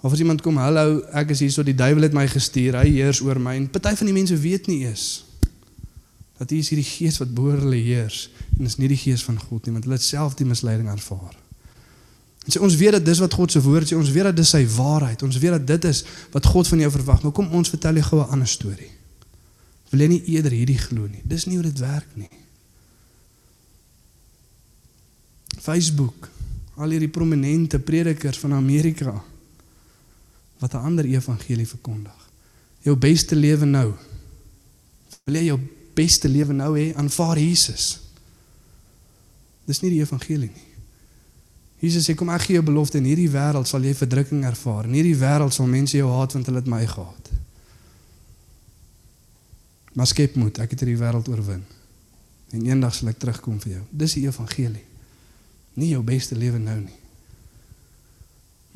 [0.07, 2.93] Of as iemand kom, hallo, ek is hier so die duiwel het my gestuur, hy
[3.01, 3.57] heers oor my.
[3.59, 5.25] En party van die mense weet nie eens
[6.37, 8.27] dat hier is hierdie gees wat boor hulle heers
[8.59, 11.35] en is nie die gees van God nie, want hulle het self die misleiding ervaar.
[12.45, 14.53] En sê ons weet dat dis wat God se woord sê, ons weet dat dis
[14.55, 15.25] sy waarheid.
[15.27, 17.25] Ons weet dat dit is wat God van jou verwag.
[17.25, 18.93] Maar kom ons vertel jou gou 'n ander storie.
[19.91, 21.23] Wil jy nie eerder hierdie glo nie?
[21.25, 22.31] Dis nie hoe dit werk nie.
[25.59, 26.29] Facebook
[26.77, 29.23] al hierdie prominente predikers van Amerika
[30.59, 32.31] wat 'n ander evangelie verkondig.
[32.81, 33.95] Jou beste lewe nou.
[35.25, 35.61] Wil jy jou
[35.95, 36.95] beste lewe nou hê?
[36.95, 38.01] Aanvaar Jesus.
[39.65, 40.67] Dis nie die evangelie nie.
[41.79, 44.85] Jesus sê kom ek gee jou belofte in hierdie wêreld sal jy verdrukking ervaar.
[44.85, 47.31] In hierdie wêreld sal mense jou haat want hulle het my gehaat.
[49.93, 51.65] Maar skep moed, ek het hierdie wêreld oorwin.
[52.51, 53.85] En eendag sal ek terugkom vir jou.
[53.91, 54.85] Dis die evangelie
[55.77, 56.99] nie jou beste lewe nou nie.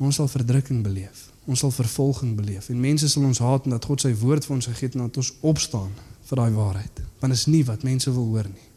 [0.01, 1.30] Ons sal verdrukking beleef.
[1.45, 4.65] Ons sal vervolging beleef en mense sal ons haat omdat God sy woord vir ons
[4.65, 5.91] gegee het en dat ons opstaan
[6.29, 7.01] vir daai waarheid.
[7.19, 8.67] Want is nie wat mense wil hoor nie.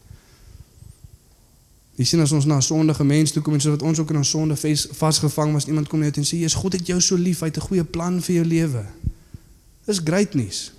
[1.94, 4.10] Jy sien as ons na 'n sondige mens toe kom en so wat ons ook
[4.10, 4.56] in ons sonde
[4.92, 7.56] vasgevang was, iemand kom net en sê, "Jesus, God het jou so lief, hy het
[7.56, 8.84] 'n goeie plan vir jou lewe."
[9.84, 10.72] Dis great nuus.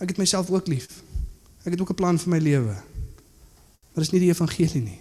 [0.00, 0.88] Ek het myself ook lief.
[1.64, 2.74] Ek het ook 'n plan vir my lewe.
[3.94, 5.00] Maar dis nie die evangelie nie.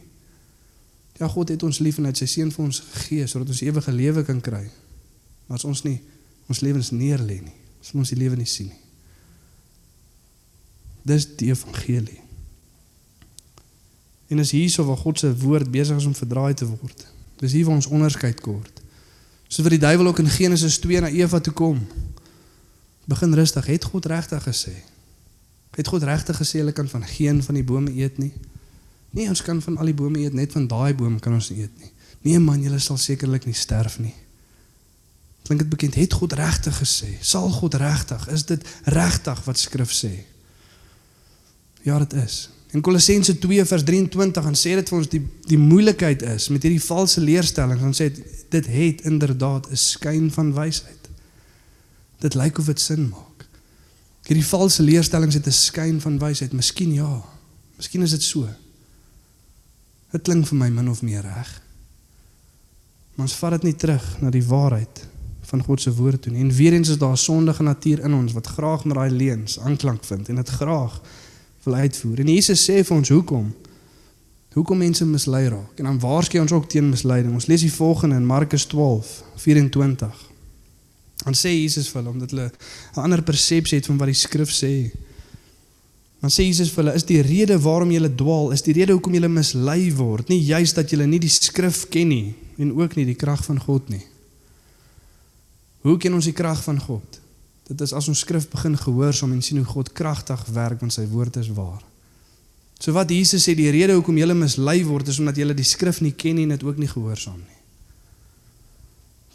[1.19, 3.91] Ja, God het ons lief en het sy seun vir ons gegee sodat ons ewige
[3.91, 4.69] lewe kan kry.
[5.47, 6.01] Maar as ons nie
[6.49, 8.81] ons lewens neerlê nie, sal ons die lewe nie sien nie.
[11.05, 12.21] Dis die evangelie.
[14.27, 17.05] En is hierso waar God se woord besig is om verdraai te word.
[17.38, 18.81] Dis hier waar ons onderskeid kort.
[19.47, 21.84] Soos wat die duiwel ook in Genesis 2 na Eva toe kom.
[23.05, 24.73] Begin rustig, het God regtig gesê?
[25.77, 28.34] Het God regtig gesê hulle kan van geen van die bome eet nie?
[29.13, 31.62] Nee, ons kan van al die bome eet, net van daai boom kan ons nie
[31.62, 31.91] eet nie.
[32.25, 34.15] Nee man, julle sal sekerlik nie sterf nie.
[35.45, 35.95] Klink dit bekend?
[35.95, 37.12] Het God regtig gesê?
[37.21, 38.27] Sal God regtig?
[38.34, 40.12] Is dit regtig wat skrif sê?
[41.86, 42.49] Ja, dit is.
[42.73, 46.65] In Kolossense 2 vers 23 dan sê dit vir ons die die moeilikheid is met
[46.65, 47.86] hierdie valse leerstellings.
[47.86, 51.10] Dan sê dit dit het inderdaad 'n skyn van wysheid.
[52.19, 53.47] Dit lyk of dit sin maak.
[54.25, 56.53] Hierdie valse leerstellings het 'n skyn van wysheid.
[56.53, 57.21] Miskien ja.
[57.77, 58.49] Miskien is dit so.
[60.12, 61.62] Dit klink vir my min of meer reg.
[63.15, 65.08] Maar ons vat dit nie terug na die waarheid
[65.45, 66.41] van God se woord toe nie.
[66.41, 69.60] En weer eens is daar 'n sondige natuur in ons wat graag met daai leuns
[69.60, 71.01] aanklank vind en dit graag
[71.63, 72.19] wil uitvoer.
[72.19, 73.53] En Jesus sê vir ons hoekom?
[74.53, 75.75] Hoekom mense mislei raak?
[75.75, 77.34] En dan waarskei ons ook teen misleiding.
[77.34, 80.31] Ons lees die volgende in Markus 12:24.
[81.23, 82.51] Dan sê Jesus vir hulle omdat hulle
[82.95, 84.91] 'n ander persepsie het van wat die skrif sê.
[86.19, 89.13] Dan sê Jesus vir hulle, is die rede waarom julle dwaal, is die rede hoekom
[89.13, 93.05] julle mislei word, nie juist dat julle nie die skrif ken nie en ook nie
[93.05, 94.01] die krag van God nie.
[95.85, 97.19] Hoe ken ons die krag van God?
[97.69, 101.05] Dit is as ons skrif begin gehoorsaam en sien hoe God kragtig werk want sy
[101.11, 101.83] woord is waar.
[102.81, 106.01] So wat Jesus sê, die rede hoekom julle mislei word is omdat julle die skrif
[106.01, 107.59] nie ken nie en dit ook nie gehoorsaam nie.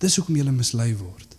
[0.03, 1.39] Dis hoekom julle mislei word.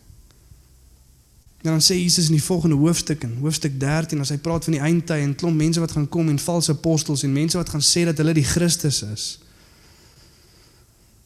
[1.61, 4.79] En dan sê Jesus in die volgende hoofstuk in hoofstuk 13 as hy praat van
[4.79, 7.83] die eindtyd en klomp mense wat gaan kom en valse apostels en mense wat gaan
[7.83, 9.29] sê dat hulle die Christus is.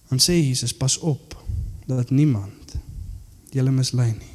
[0.10, 1.38] Dan sê Jesus pas op
[1.86, 2.55] dat niemand
[3.56, 4.34] julle mislei nie.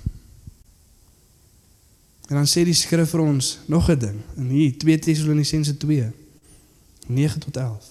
[2.30, 6.12] En dan sê die skrif vir ons nog 'n ding in hier 2 Tessalonisense 2
[7.06, 7.88] 9 tot 11.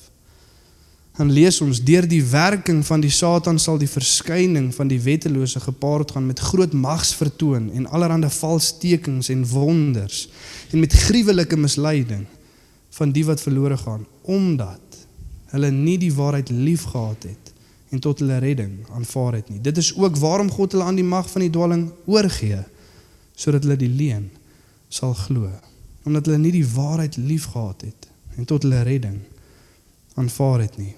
[1.17, 5.59] Dan lees ons deur die werking van die Satan sal die verskyning van die wettelose
[5.59, 10.29] gepaard gaan met groot mags vertoon en allerlei vals tekens en wonders
[10.71, 12.25] en met gruwelike misleiding
[12.89, 15.05] van die wat verlore gaan omdat
[15.51, 17.48] hulle nie die waarheid liefgehad het
[17.89, 19.62] en tot hulle redding aanvaar het nie.
[19.62, 22.63] Dit is ook waarom God hulle aan die mag van die dwalling oorgee
[23.39, 24.30] sodat hulle die leuen
[24.89, 25.49] sal glo
[26.04, 29.19] omdat hulle nie die waarheid liefgehad het en tot hulle redding
[30.19, 30.95] aanvaar het nie.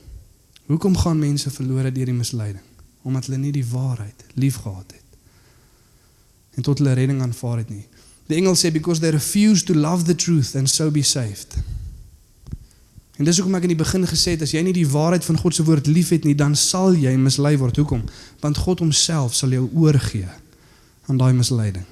[0.66, 2.64] Hoekom gaan mense verlore deur die misleiding?
[3.02, 5.08] Omdat hulle nie die waarheid liefgehad het
[6.56, 7.86] en tot hulle redding aanvaar het nie.
[8.28, 11.58] Die engel sê because they refuse to love the truth and so be saved.
[13.19, 15.38] En dis hoekom ek in die begin gesê het as jy nie die waarheid van
[15.38, 17.76] God se woord liefhet nie, dan sal jy mislei word.
[17.76, 18.06] Hoekom?
[18.39, 20.30] Want God homself sal jou oorgee
[21.10, 21.86] aan daai misleiding.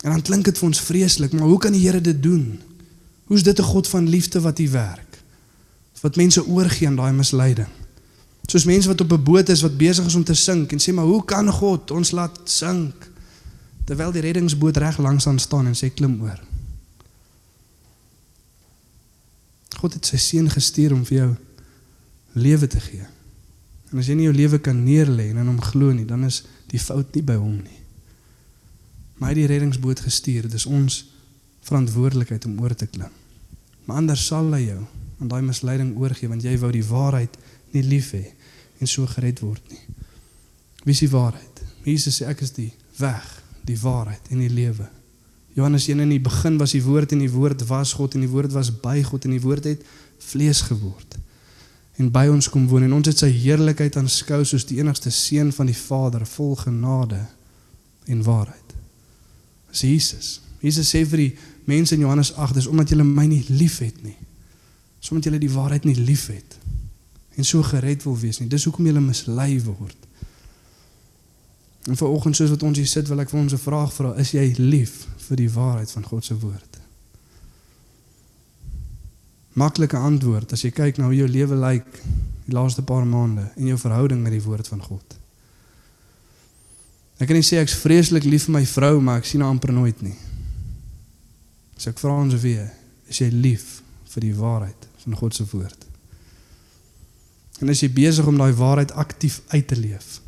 [0.00, 2.60] En dan klink dit vir ons vreeslik, maar hoe kan die Here dit doen?
[3.28, 5.18] Hoe's dit 'n God van liefde wat hier werk?
[6.00, 7.68] Wat mense oorgee aan daai misleiding.
[8.46, 10.94] Soos mense wat op 'n boot is wat besig is om te sink en sê
[10.94, 13.10] maar hoe kan God ons laat sink?
[13.84, 16.49] Terwyl die reddingsboot reg langs aan staan en sê klim oor.
[19.80, 21.30] God het sy seun gestuur om vir jou
[22.36, 23.06] lewe te gee.
[23.90, 26.44] En as jy nie jou lewe kan neerlê en in hom glo nie, dan is
[26.70, 27.80] die fout nie by hom nie
[29.20, 30.48] maar hy het die reddingsboot gestuur.
[30.48, 31.02] Dit is ons
[31.68, 33.12] verantwoordelikheid om oor te klim.
[33.84, 34.80] Maar anders sal hy jou
[35.20, 37.36] aan daai misleiding oorgee want jy wou die waarheid
[37.74, 38.22] nie lief hê
[38.80, 39.82] en so gered word nie.
[40.86, 41.60] Wie is die waarheid?
[41.84, 43.28] Jesus sê ek is die weg,
[43.68, 44.88] die waarheid en die lewe.
[45.54, 48.30] Johannes 1 in die begin was die woord en die woord was God en die
[48.30, 49.82] woord was by God en die woord het
[50.30, 51.18] vlees geword
[52.00, 55.50] en by ons kom woon en ons het sy heerlikheid aanskou soos die enigste seun
[55.52, 57.20] van die Vader vol genade
[58.10, 58.76] en waarheid.
[59.70, 60.30] Dis Jesus.
[60.64, 61.30] Jesus sê vir die
[61.68, 64.16] mense in Johannes 8, dis omdat julle my nie liefhet nie.
[65.00, 66.56] Dis omdat julle die waarheid nie liefhet
[67.38, 68.50] en so gered wil wees nie.
[68.52, 69.96] Dis hoekom julle mislei word.
[71.88, 74.32] En vanoggend soos wat ons hier sit, wil ek vir ons 'n vraag vra, is
[74.32, 76.78] jy lief vir die waarheid van God se woord?
[79.52, 81.88] Maklike antwoord as jy kyk na hoe jou lewe lyk
[82.46, 85.16] die laaste paar maande en jou verhouding met die woord van God.
[87.20, 89.72] Ek kan nie sê ek's vreeslik lief vir my vrou, maar ek sien haar amper
[89.72, 90.16] nooit nie.
[91.76, 92.70] So ek vra ons weer,
[93.08, 93.82] is jy lief
[94.14, 95.86] vir die waarheid van God se woord?
[97.60, 100.20] En is jy besig om daai waarheid aktief uit te leef?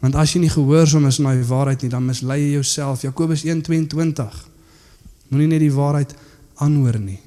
[0.00, 3.02] Want as jy nie gehoorsaam is aan die waarheid nie, dan mislei jy jouself.
[3.04, 4.38] Jakobus 1:22.
[5.28, 6.14] Moenie net die waarheid
[6.54, 7.20] aanhoor nie,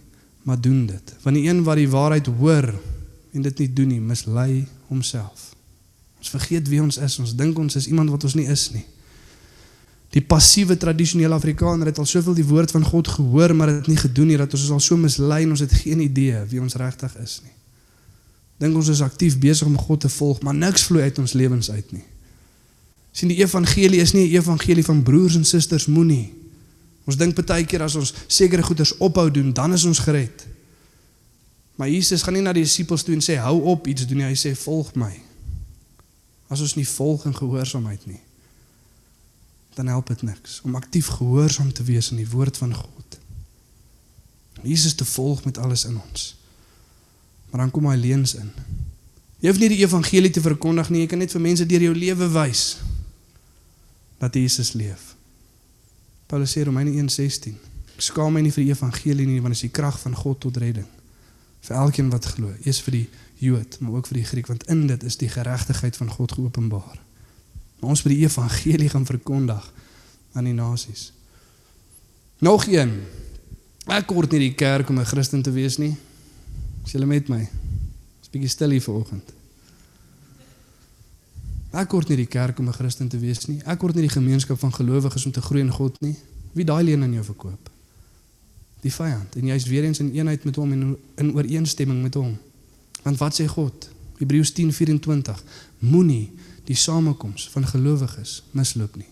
[0.44, 1.14] maar doen dit.
[1.22, 2.74] Want die een wat die waarheid hoor
[3.34, 5.54] en dit nie doen nie, mislei homself.
[6.18, 7.20] Ons vergeet wie ons is.
[7.20, 8.86] Ons dink ons is iemand wat ons nie is nie.
[10.14, 13.98] Die passiewe tradisionele Afrikaner het al soveel die woord van God gehoor, maar dit nie
[13.98, 16.78] gedoen nie dat ons is al so mislei en ons het geen idee wie ons
[16.78, 17.54] regtig is nie.
[18.62, 21.72] Dink ons is aktief besig om God te volg, maar niks vloei uit ons lewens
[21.72, 22.06] uit nie.
[23.14, 26.34] Sien die evangelie is nie 'n evangelie van broers en susters moenie.
[27.06, 30.48] Ons dink baie keer as ons sekere goeders ophou doen, dan is ons gered.
[31.76, 34.26] Maar Jesus gaan nie na die disippels toe en sê hou op iets doen nie,
[34.26, 35.22] hy sê volg my
[36.54, 38.22] as ons nie volg in gehoorsaamheid nie
[39.74, 43.18] dan help dit niks om aktief gehoorsaam te wees aan die woord van God.
[44.62, 46.36] Jesus te volg met alles in ons.
[47.50, 48.52] Maar dan kom hy leens in.
[49.42, 51.96] Jy hoef nie die evangelie te verkondig nie, jy kan net vir mense deur jou
[51.98, 52.64] lewe wys
[54.18, 55.16] dat Jesus leef.
[56.26, 57.58] Paulus sê Romeine 1:16.
[57.96, 60.40] Ek skaam my nie vir die evangelie nie, want dit is die krag van God
[60.40, 60.90] tot redding
[61.64, 62.52] vir elkeen wat glo.
[62.64, 63.08] Eers vir die
[63.44, 67.00] Jood, maar ook vir die Griek want in dit is die geregtigheid van God geopenbaar.
[67.80, 69.66] Maar ons moet die evangelie gaan verkondig
[70.34, 71.12] aan die nasies.
[72.40, 73.02] Nog een.
[73.92, 75.96] Ek kort nie die kerk om 'n Christen te wees nie.
[76.86, 77.50] Is julle met my?
[78.20, 79.34] Ons bietjie stil hier vanoggend.
[81.74, 83.62] Ek kort nie die kerk om 'n Christen te wees nie.
[83.66, 86.16] Ek kort nie die gemeenskap van gelowiges om te groei in God nie.
[86.54, 87.70] Wie daai leen aan jou verkoop?
[88.82, 89.36] Die vyand.
[89.36, 92.38] En jy's weer eens in eenheid met hom en in ooreenstemming met hom.
[93.04, 93.90] Want wat sê God?
[94.18, 95.44] Hebreërs 10:24.
[95.80, 96.32] Moenie
[96.66, 99.10] die samekoms van gelowiges misloop nie.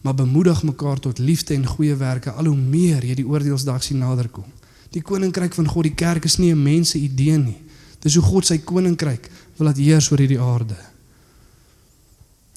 [0.00, 3.98] Maar bemoedig mekaar tot liefde en goeie werke al hoe meer jy die oordeelsdag sien
[3.98, 4.46] naderkom.
[4.90, 7.60] Die koninkryk van God, die kerk is nie 'n mense idee nie.
[7.98, 10.76] Dis hoe God sy koninkryk wil laat heers oor hierdie aarde.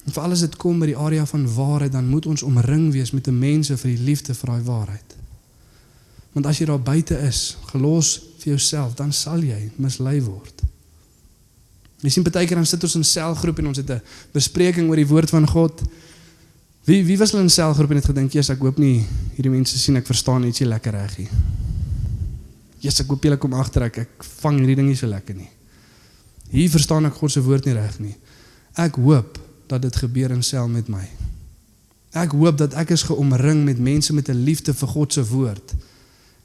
[0.04, 3.10] En vir alles dit kom by die area van waarheid, dan moet ons omring wees
[3.10, 5.16] met 'n mense vir die liefde vir daai waarheid.
[6.32, 10.62] Want as jy daar buite is, gelos vir jouself, dan sal jy mislei word.
[12.00, 14.96] Jy sien baie keer dan sit ons in selgroep en ons het 'n bespreking oor
[14.96, 15.82] die woord van God
[16.90, 19.78] Wie wie was hulle in selgroep en het gedink, "Jesus, ek hoop nie hierdie mense
[19.78, 21.28] sien ek verstaan ietsie lekker reg nie."
[22.78, 25.48] Jesus, ek hoop julle kom agter ek ek vang hierdie ding nie so lekker nie.
[26.50, 28.16] Hier verstaan ek God se woord nie reg nie.
[28.74, 29.38] Ek hoop
[29.70, 31.04] dat dit gebeur in sel met my.
[32.18, 35.74] Ek hoop dat ek is geomring met mense met 'n liefde vir God se woord.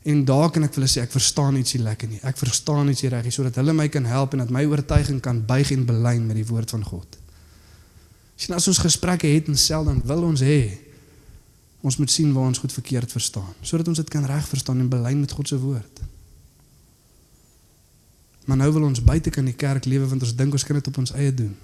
[0.05, 2.19] En daar kan ek vir hulle sê ek verstaan ietsie lekker nie.
[2.21, 5.45] Ek verstaan ietsie reg nie sodat hulle my kan help en dat my oortuiging kan
[5.45, 7.17] buig en belyn met die woord van God.
[8.35, 10.77] Sien as ons gesprekke het en sel dan wil ons hê
[11.81, 14.89] ons moet sien waar ons goed verkeerd verstaan sodat ons dit kan reg verstaan en
[14.89, 16.01] belyn met God se woord.
[18.45, 20.87] Maar nou wil ons buite kan die kerk lewe want ons dink ons kan dit
[20.87, 21.55] op ons eie doen.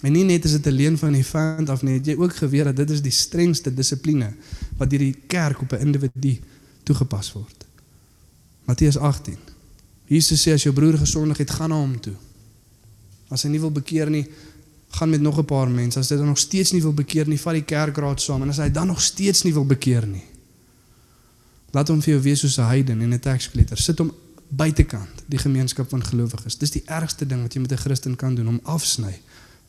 [0.00, 2.36] En nie net is dit 'n leen van die vyand af nie, het jy ook
[2.36, 4.32] geweet dat dit is die strengste dissipline
[4.76, 6.38] wat deur die kerk op 'n individu
[6.82, 7.66] toegepas word.
[8.64, 9.36] Matteus 18.
[10.06, 12.14] Jesus sê as jou broer gesondig het, gaan na hom toe.
[13.28, 14.26] As hy nie wil bekeer nie,
[14.90, 15.98] gaan met nog 'n paar mense.
[15.98, 18.56] As hy dan nog steeds nie wil bekeer nie, vat die kerkraad saam en as
[18.56, 20.24] hy dan nog steeds nie wil bekeer nie,
[21.70, 23.78] laat hom vir jou wees soos 'n heiden en 'n tekskletter.
[23.78, 24.12] Sit hom
[24.48, 26.58] buitekant die gemeenskap van gelowiges.
[26.58, 29.20] Dis die ergste ding wat jy met 'n Christen kan doen, om afsny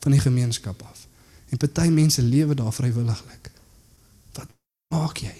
[0.02, 1.06] van die gemeenskap af.
[1.48, 3.50] En party mense lewe daar vrywilliglik.
[4.32, 4.48] Wat
[4.94, 5.34] maak jy?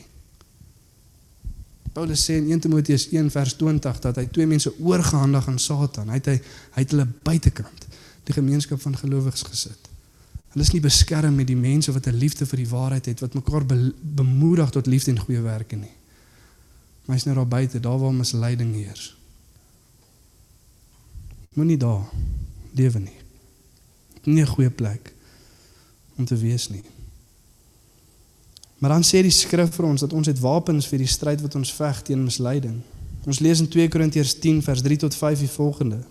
[1.92, 6.09] Paulus sê in 1 Timoteus 1 vers 20 dat hy twee mense oorgehandig aan Satan.
[6.09, 6.37] Hy het hy,
[6.77, 7.88] hy het hulle buitekant
[8.29, 9.88] die gemeenskap van gelowiges gesit.
[10.53, 13.35] Hulle is nie beskerm met die mense wat 'n liefde vir die waarheid het wat
[13.35, 15.96] mekaar be, bemoedig tot liefde en goeie werke nie.
[17.05, 19.16] Maar hy's nou daar buite, daar waar misleiding heers.
[21.55, 22.05] Moenie daar
[22.72, 23.21] lewe nie.
[24.24, 25.14] Nie 'n goeie plek
[26.16, 26.82] om te wees nie.
[28.78, 31.54] Maar dan sê die skrif vir ons dat ons het wapens vir die stryd wat
[31.54, 32.80] ons veg teen misleiding.
[33.24, 36.02] Ons lees in 2 Korintiërs 10 vers 3 tot 5 die volgende.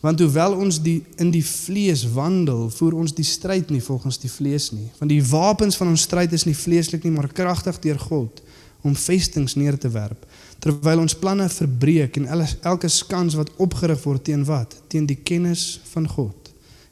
[0.00, 4.30] Want hoewel ons die in die vlees wandel, voer ons die stryd nie volgens die
[4.30, 7.98] vlees nie, want die wapens van ons stryd is nie vleeslik nie, maar kragtig deur
[7.98, 8.40] God
[8.80, 10.24] om vestings neer te werp
[10.60, 15.80] terwyl ons planne verbreek en elke skans wat opgerig word teen wat teen die kennis
[15.92, 16.39] van God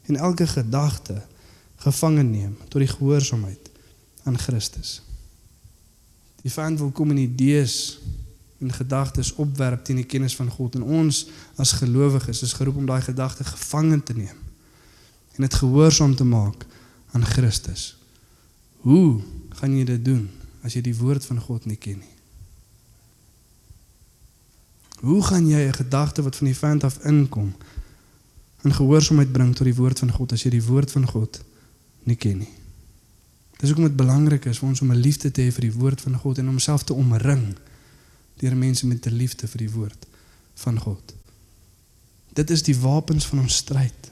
[0.09, 1.21] en elke gedagte
[1.79, 3.69] gevange neem tot die gehoorsaamheid
[4.23, 4.99] aan Christus.
[6.41, 7.99] Die vyand wil kom in idees
[8.59, 12.87] en gedagtes opwerp teen die kennis van God en ons as gelowiges is geroep om
[12.89, 14.35] daai gedagte gevange te neem
[15.37, 16.65] en dit gehoorsaam te maak
[17.15, 17.95] aan Christus.
[18.83, 20.25] Hoe gaan jy dit doen
[20.63, 22.15] as jy die woord van God nie ken nie?
[24.99, 27.55] Hoe gaan jy 'n gedagte wat van die vyand af inkom
[28.63, 31.41] in gehoorsaamheid bring tot die woord van God as jy die woord van God
[32.03, 32.53] nie ken nie?
[33.59, 36.01] Dis hoekom dit belangrik is vir ons om 'n liefde te hê vir die woord
[36.01, 37.55] van God en om homself te omring
[38.39, 40.07] deur mense met 'n liefde vir die woord
[40.55, 41.15] van God.
[42.33, 44.11] Dit is die wapens van ons stryd.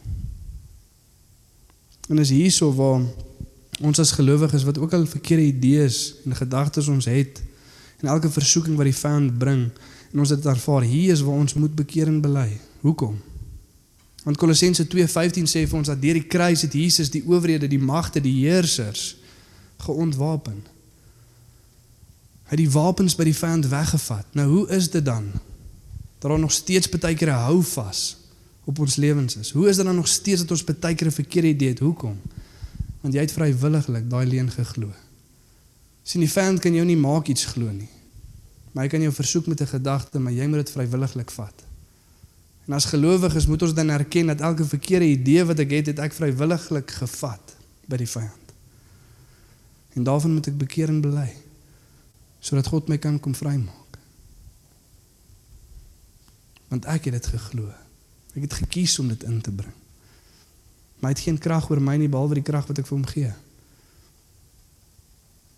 [2.08, 3.02] En is hierso waar
[3.82, 7.42] ons as gelowiges wat ook al verkeerde idees en gedagtes ons het
[8.02, 9.72] en elke versoeking wat die vyand bring
[10.14, 12.60] en ons dit ervaar hier is waar ons moet bekeer en bely.
[12.82, 13.20] Hoekom?
[14.28, 17.80] Want Kolossense 2:15 sê vir ons dat deur die kruis het Jesus die owerhede, die
[17.80, 19.16] magte, die heersers
[19.80, 20.58] geontwapen.
[22.50, 24.28] Hy het die wapens by die vyand weggevat.
[24.36, 25.30] Nou hoe is dit dan?
[26.20, 28.18] Dat daar nog steeds baie keer 'n hou vas
[28.66, 29.52] op ons lewens is.
[29.52, 31.80] Hoe is dit dan nog steeds dat ons baie keer 'n verkeerde idee het?
[31.80, 32.20] Hoekom?
[33.02, 34.92] Want jy het vrywilliglik daai leuen geglo.
[36.04, 37.90] Sien die vyand kan jou nie maak iets glo nie.
[38.72, 41.67] Maar hy kan jou versoek met 'n gedagte, maar jy moet dit vrywilliglik vat.
[42.68, 46.00] En as gelowiges moet ons dan erken dat elke verkeerde idee wat ek het, het
[46.04, 47.56] ek vrywilliglik gevat
[47.88, 48.52] by die vyand.
[49.96, 51.30] En daarvan moet ek bekeer en bely
[52.48, 53.98] sodat God my kan kom vrymaak.
[56.70, 57.66] Want ek het dit geglo.
[58.38, 59.74] Ek het gekies om dit in te bring.
[61.00, 63.10] Maar hy het geen krag oor my nie behalwe die krag wat ek vir hom
[63.10, 63.34] gee.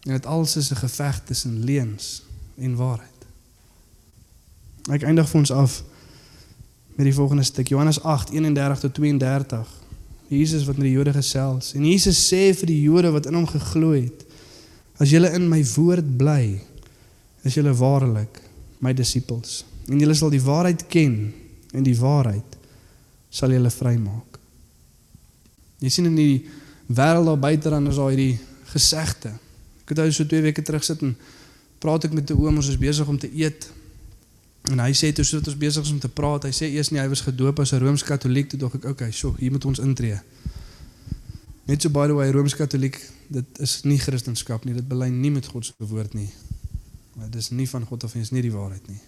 [0.07, 2.23] En dit alles is 'n geveg tussen leuns
[2.57, 3.19] en waarheid.
[4.89, 5.83] Ek eindig vir ons af
[7.00, 9.67] met die volgende stuk Johannes 8:31 tot 32.
[10.27, 13.47] Jesus wat met die Jode gesels en Jesus sê vir die Jode wat in hom
[13.47, 14.25] geglo het:
[15.00, 16.60] As julle in my woord bly,
[17.47, 18.41] is julle waarlik
[18.83, 21.15] my disippels en julle sal die waarheid ken
[21.71, 22.60] en die waarheid
[23.31, 24.37] sal julle vrymaak.
[25.79, 26.45] Jy sien in die
[26.91, 28.39] wêreld daar buite dan is daar hierdie
[28.75, 29.31] gesegde.
[29.85, 31.15] Ek het ou so 2 weke terug sit en
[31.79, 33.71] praat ek met 'n oom, ons is besig om te eet.
[34.69, 37.01] En hy sê toe sodat ons besig is om te praat, hy sê eers nie
[37.01, 40.19] hy was gedoop as 'n Rooms-Katoliek, toe dog ek, okay, so, hier moet ons intree.
[41.65, 42.97] Net so by the way, Rooms-Katoliek,
[43.27, 46.29] dit is nie Christendom nie, dit bely nie met God se woord nie.
[47.29, 48.99] Dit is nie van God of is nie die waarheid nie.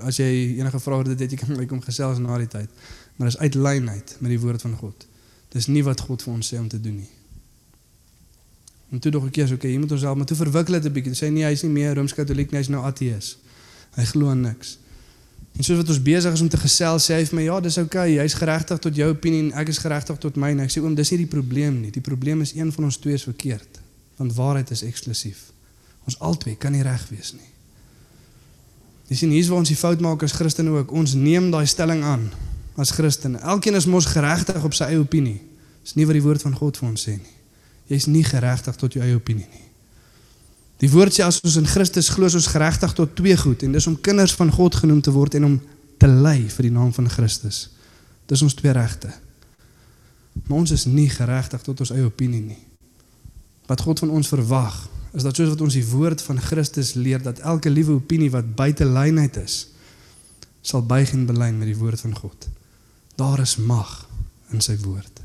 [0.00, 2.68] As jy enige vrae het, dit jy kan my kom gesels na die tyd.
[3.16, 5.06] Maar dis uit lynheid met die woord van God.
[5.52, 7.10] Dis nie wat God vir ons sê om te doen nie.
[8.90, 10.92] En toe dog ek eers, okay, hier moet ons help, maar toe verwikkel dit 'n
[10.92, 11.12] bietjie.
[11.12, 13.36] Toe sê hy nee, hy's nie meer Rooms-Katoliek nie, hy's nou ateïs.
[13.96, 14.78] Hy glo aan niks.
[15.56, 17.78] En soos wat ons besig is om te gesels, sê hy vir my, "Ja, dis
[17.78, 20.94] okay, jy's geregtig tot jou opinie en ek is geregtig tot myne." Ek sê, "Oom,
[20.94, 21.90] dis nie die probleem nie.
[21.90, 23.80] Die probleem is een van ons twee is verkeerd,
[24.16, 25.52] want waarheid is eksklusief.
[26.04, 27.50] Ons albei kan nie reg wees nie."
[29.08, 30.92] Jy sien hier's waar ons die fout maak as Christene ook.
[30.92, 32.30] Ons neem daai stelling aan
[32.76, 33.38] as Christene.
[33.38, 35.40] Elkeen is mos geregtig op sy eie opinie.
[35.82, 37.36] Dis nie wat die woord van God vir ons sê nie.
[37.90, 39.69] Jy's nie geregtig tot jou eie opinie nie.
[40.80, 43.74] Die woord sê as ons in Christus glo, is ons geregtig tot twee goed en
[43.76, 45.58] dis om kinders van God genoem te word en om
[46.00, 47.66] te ly vir die naam van Christus.
[48.30, 49.10] Dis ons twee regte.
[50.46, 52.62] Maar ons is nie geregtig tot ons eie opinie nie.
[53.68, 54.78] Wat God van ons verwag,
[55.12, 58.54] is dat soos wat ons die woord van Christus leer dat elke liewe opinie wat
[58.56, 59.66] buite lynheid is,
[60.62, 62.48] sal buig en belyn met die woord van God.
[63.20, 64.06] Daar is mag
[64.54, 65.20] in sy woord.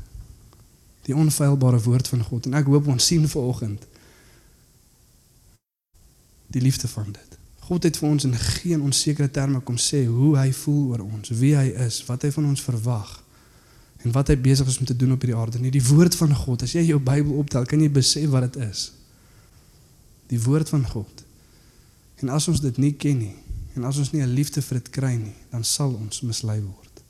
[1.06, 3.86] Die onfeilbare woord van God en ek hoop ons sien vanoggend
[6.46, 7.38] die liefde van dit.
[7.66, 11.32] God het vir ons in geen onsekere terme kom sê hoe hy voel oor ons,
[11.34, 13.22] wie hy is, wat hy van ons verwag
[14.04, 15.58] en wat hy besig is om te doen op hierdie aarde.
[15.58, 16.62] Nie die woord van God.
[16.62, 18.92] As jy jou Bybel optel, kan jy besef wat dit is.
[20.30, 21.24] Die woord van God.
[22.22, 23.34] En as ons dit nie ken nie
[23.76, 27.02] en as ons nie 'n liefde vir dit kry nie, dan sal ons mislei word.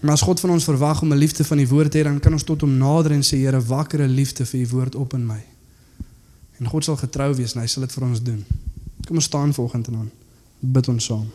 [0.00, 2.20] Maar as God van ons verwag om 'n liefde van die woord te hê, dan
[2.20, 5.14] kan ons tot hom nader en sê Here, wakker 'n liefde vir u woord op
[5.14, 5.44] in my.
[6.58, 8.44] En God sal getrou wees en hy sal dit vir ons doen.
[9.06, 10.10] Kom ons staan volgende dan.
[10.60, 11.28] Bid ons saam.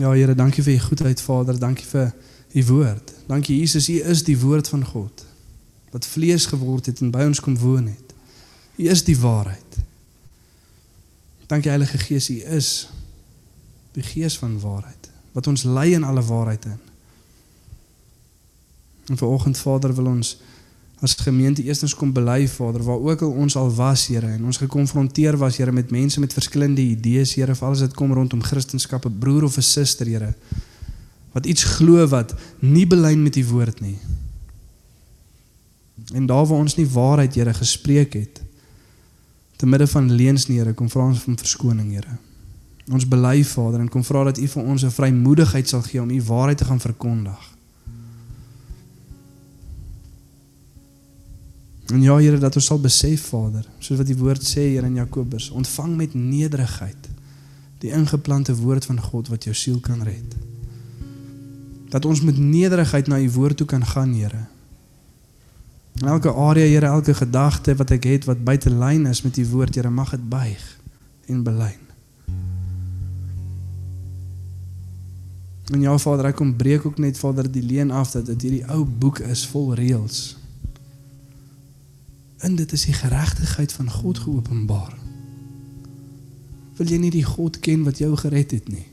[0.00, 2.14] Ja Here, dankie vir u goedheid Vader, dankie vir
[2.52, 3.12] u woord.
[3.26, 5.26] Dankie Jesus, u is die woord van God
[5.90, 8.14] wat vlees geword het en by ons kom woon het.
[8.78, 9.78] U is die waarheid.
[11.50, 12.68] Dankie Heilige Gees, u is
[13.92, 16.78] die gees van waarheid wat ons lei in alle waarheid in.
[19.10, 20.36] En vanoggend Vader wil ons
[21.00, 24.60] as gemeente eerstens kom bely Vader waar ook al ons al was Here en ons
[24.60, 29.00] gekonfronteer was Here met mense met verskillende idees Here of alles dit kom rondom Christendom
[29.10, 30.34] 'n broer of 'n suster Here
[31.32, 33.98] wat iets glo wat nie belyn met die woord nie.
[36.14, 38.42] En daar waar ons nie waarheid Here gespreek het
[39.56, 42.18] te midde van leuns nie Here kom vra ons om verskoning Here.
[42.90, 46.10] Ons bely Vader en kom vra dat U vir ons 'n vrymoedigheid sal gee om
[46.10, 47.49] U waarheid te gaan verkondig.
[51.90, 54.98] En ja Here dat ons sal besef Vader, soos wat die woord sê hier in
[55.00, 57.08] Jakobus, ontvang met nederigheid
[57.80, 60.36] die ingeplante woord van God wat jou siel kan red.
[61.90, 64.46] Dat ons met nederigheid na u woord toe kan gaan, Here.
[66.00, 69.46] In elke area, Here, elke gedagte wat ek het wat buite lyn is met u
[69.46, 70.66] woord, Here, mag dit buig
[71.26, 71.88] en belyn.
[75.72, 78.66] En ja Vader, ek kom breek ook net Vader die leen af dat dit hierdie
[78.70, 80.39] ou boek is vol reëls
[82.40, 84.96] In dit is die geregtigheid van God geopenbaar.
[86.76, 88.86] Wil jy nie die God ken wat jou gered het nie?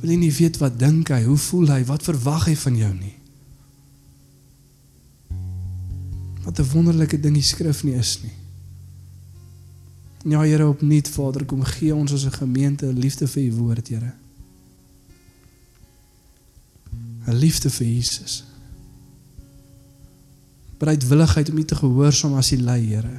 [0.00, 2.92] Wil jy nie weet wat dink hy, hoe voel hy, wat verwag hy van jou
[2.94, 3.16] nie?
[6.44, 8.36] Wat 'n wonderlike ding die skrif nie is nie.
[10.24, 14.12] Ja Here, opnuut Vader, kom gee ons as 'n gemeente liefde vir u woord, Here.
[17.26, 18.49] 'n Liefde vir Jesus
[20.80, 23.12] bereidwilligheid om U te gehoorsaam as U lei, Here.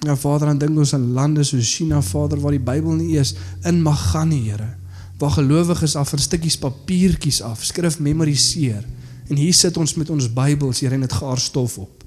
[0.00, 3.34] Ja Vader, dan dink ons aan lande soos China, Vader, waar die Bybel nie eens
[3.68, 4.74] in mag gaan nie, Here.
[5.20, 8.86] Waar gelowiges af van stukkies papiertjies af skrif memoriseer.
[9.28, 12.04] En hier sit ons met ons Bybels, Here, en dit gaar stof op.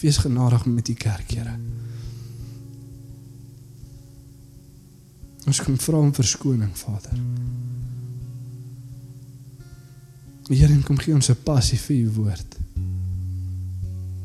[0.00, 1.56] Wees genadig met U kerk, Here.
[5.46, 7.16] Ons kom vra om verskoning, Vader.
[10.48, 12.56] Here, kom gee ons 'n passie vir u woord.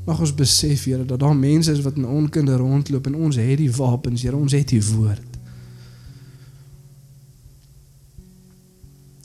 [0.06, 3.58] Mag ons besef, Here, dat daar mense is wat in onkunde rondloop en ons het
[3.58, 5.30] die wapens, Here, ons het u woord.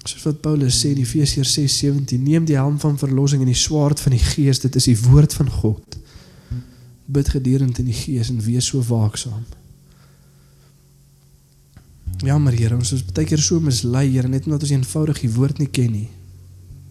[0.05, 4.01] Soos wat Paulus sê in Efesiërs 6:17, neem die helm van verlossing en die swaard
[4.01, 5.99] van die Gees, dit is die woord van God.
[7.07, 9.45] Bid gedurend in die Gees en wees so waaksaam.
[12.25, 15.33] Ja, maar Here, ons is baie keer so mislei, Here, net omdat ons eenvoudig die
[15.33, 16.09] woord nie ken nie.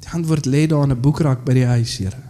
[0.06, 2.22] Die antwoord lê daar in 'n boekrak by die huis, Here.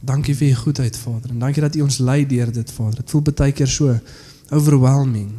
[0.00, 1.30] Dankie vir u goedheid, Vader.
[1.30, 2.94] En dankie dat u ons lei deur dit, Vader.
[2.94, 3.98] Dit voel baie keer so
[4.50, 5.30] overwhelming.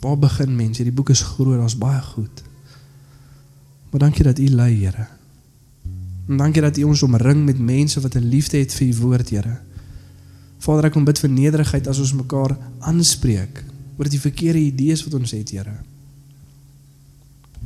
[0.00, 0.78] Waar begin mens?
[0.78, 2.42] Hierdie boek is groot, daar's baie goed.
[3.90, 5.06] Maar dankie dat u lei, Here.
[6.28, 9.30] En dankie dat u ons omring met mense wat 'n liefde het vir u woord,
[9.30, 9.58] Here.
[10.58, 13.64] Vader, ek kom bid vir nederigheid as ons mekaar aanspreek
[13.96, 15.93] oor die verkeerde idees wat ons het, Here.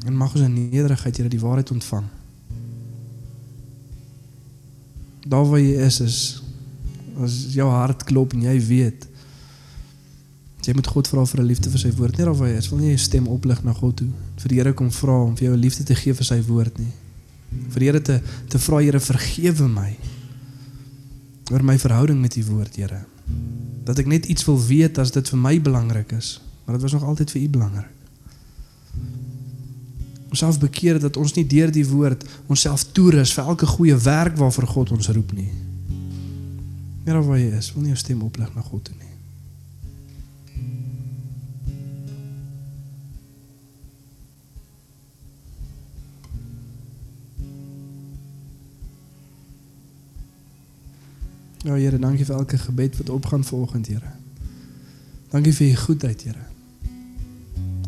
[0.07, 2.07] En mag ons in nederigheid, Here, die waarheid ontvang.
[5.29, 6.19] Daar waar jy is is
[7.19, 9.09] as jou hart klop en jy weet
[10.69, 12.17] jy moet God vra vir 'n liefde vir sy woord.
[12.17, 14.09] Nie daar waar jy is, wil nie jou stem oplig na God toe.
[14.37, 16.79] Vir die Here kom vra om vir jou 'n liefde te gee vir sy woord
[16.79, 16.93] nie.
[17.71, 19.97] Vir die Here te te vra Here vergewe my
[21.51, 23.05] oor my verhouding met u woord, Here.
[23.85, 26.93] Dat ek net iets wil weet as dit vir my belangrik is, maar dit was
[26.93, 27.98] nog altyd vir u belangrik.
[30.29, 34.67] Onsself bekeer dat ons nie deur die woord onsself toerus vir elke goeie werk waarvoor
[34.67, 35.51] God ons roep nie.
[37.05, 39.09] Here waar jy is, wil nie jou stem oplig na God toe nie.
[51.69, 54.13] Ja Here, dankie vir elke gebed wat opgaan vanoggend, Here.
[55.33, 56.45] Dankie vir u goedheid, Here.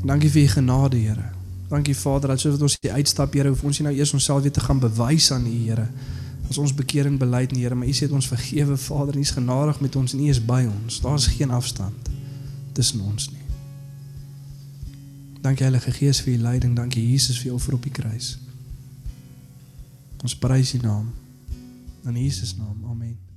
[0.04, 1.39] Dankie vir u genade, Here.
[1.70, 4.42] Dankie Vader, dat soos wat ons hier uitstap, Here, hoef ons nie nou eers onsself
[4.42, 5.86] weer te gaan bewys aan u, Here.
[6.50, 9.80] As ons bekering beleid, Here, maar u sê dit ons vergewe, Vader, u is genadig
[9.80, 10.98] met ons en u is by ons.
[11.00, 12.10] Daar's geen afstand
[12.74, 13.46] tussen ons nie.
[15.40, 16.76] Dankie Heilige Gees vir u leiding.
[16.76, 18.34] Dankie Jesus vir u offer op die kruis.
[20.22, 21.08] Ons prys u naam.
[22.04, 22.84] In Jesus naam.
[22.84, 23.29] Amen.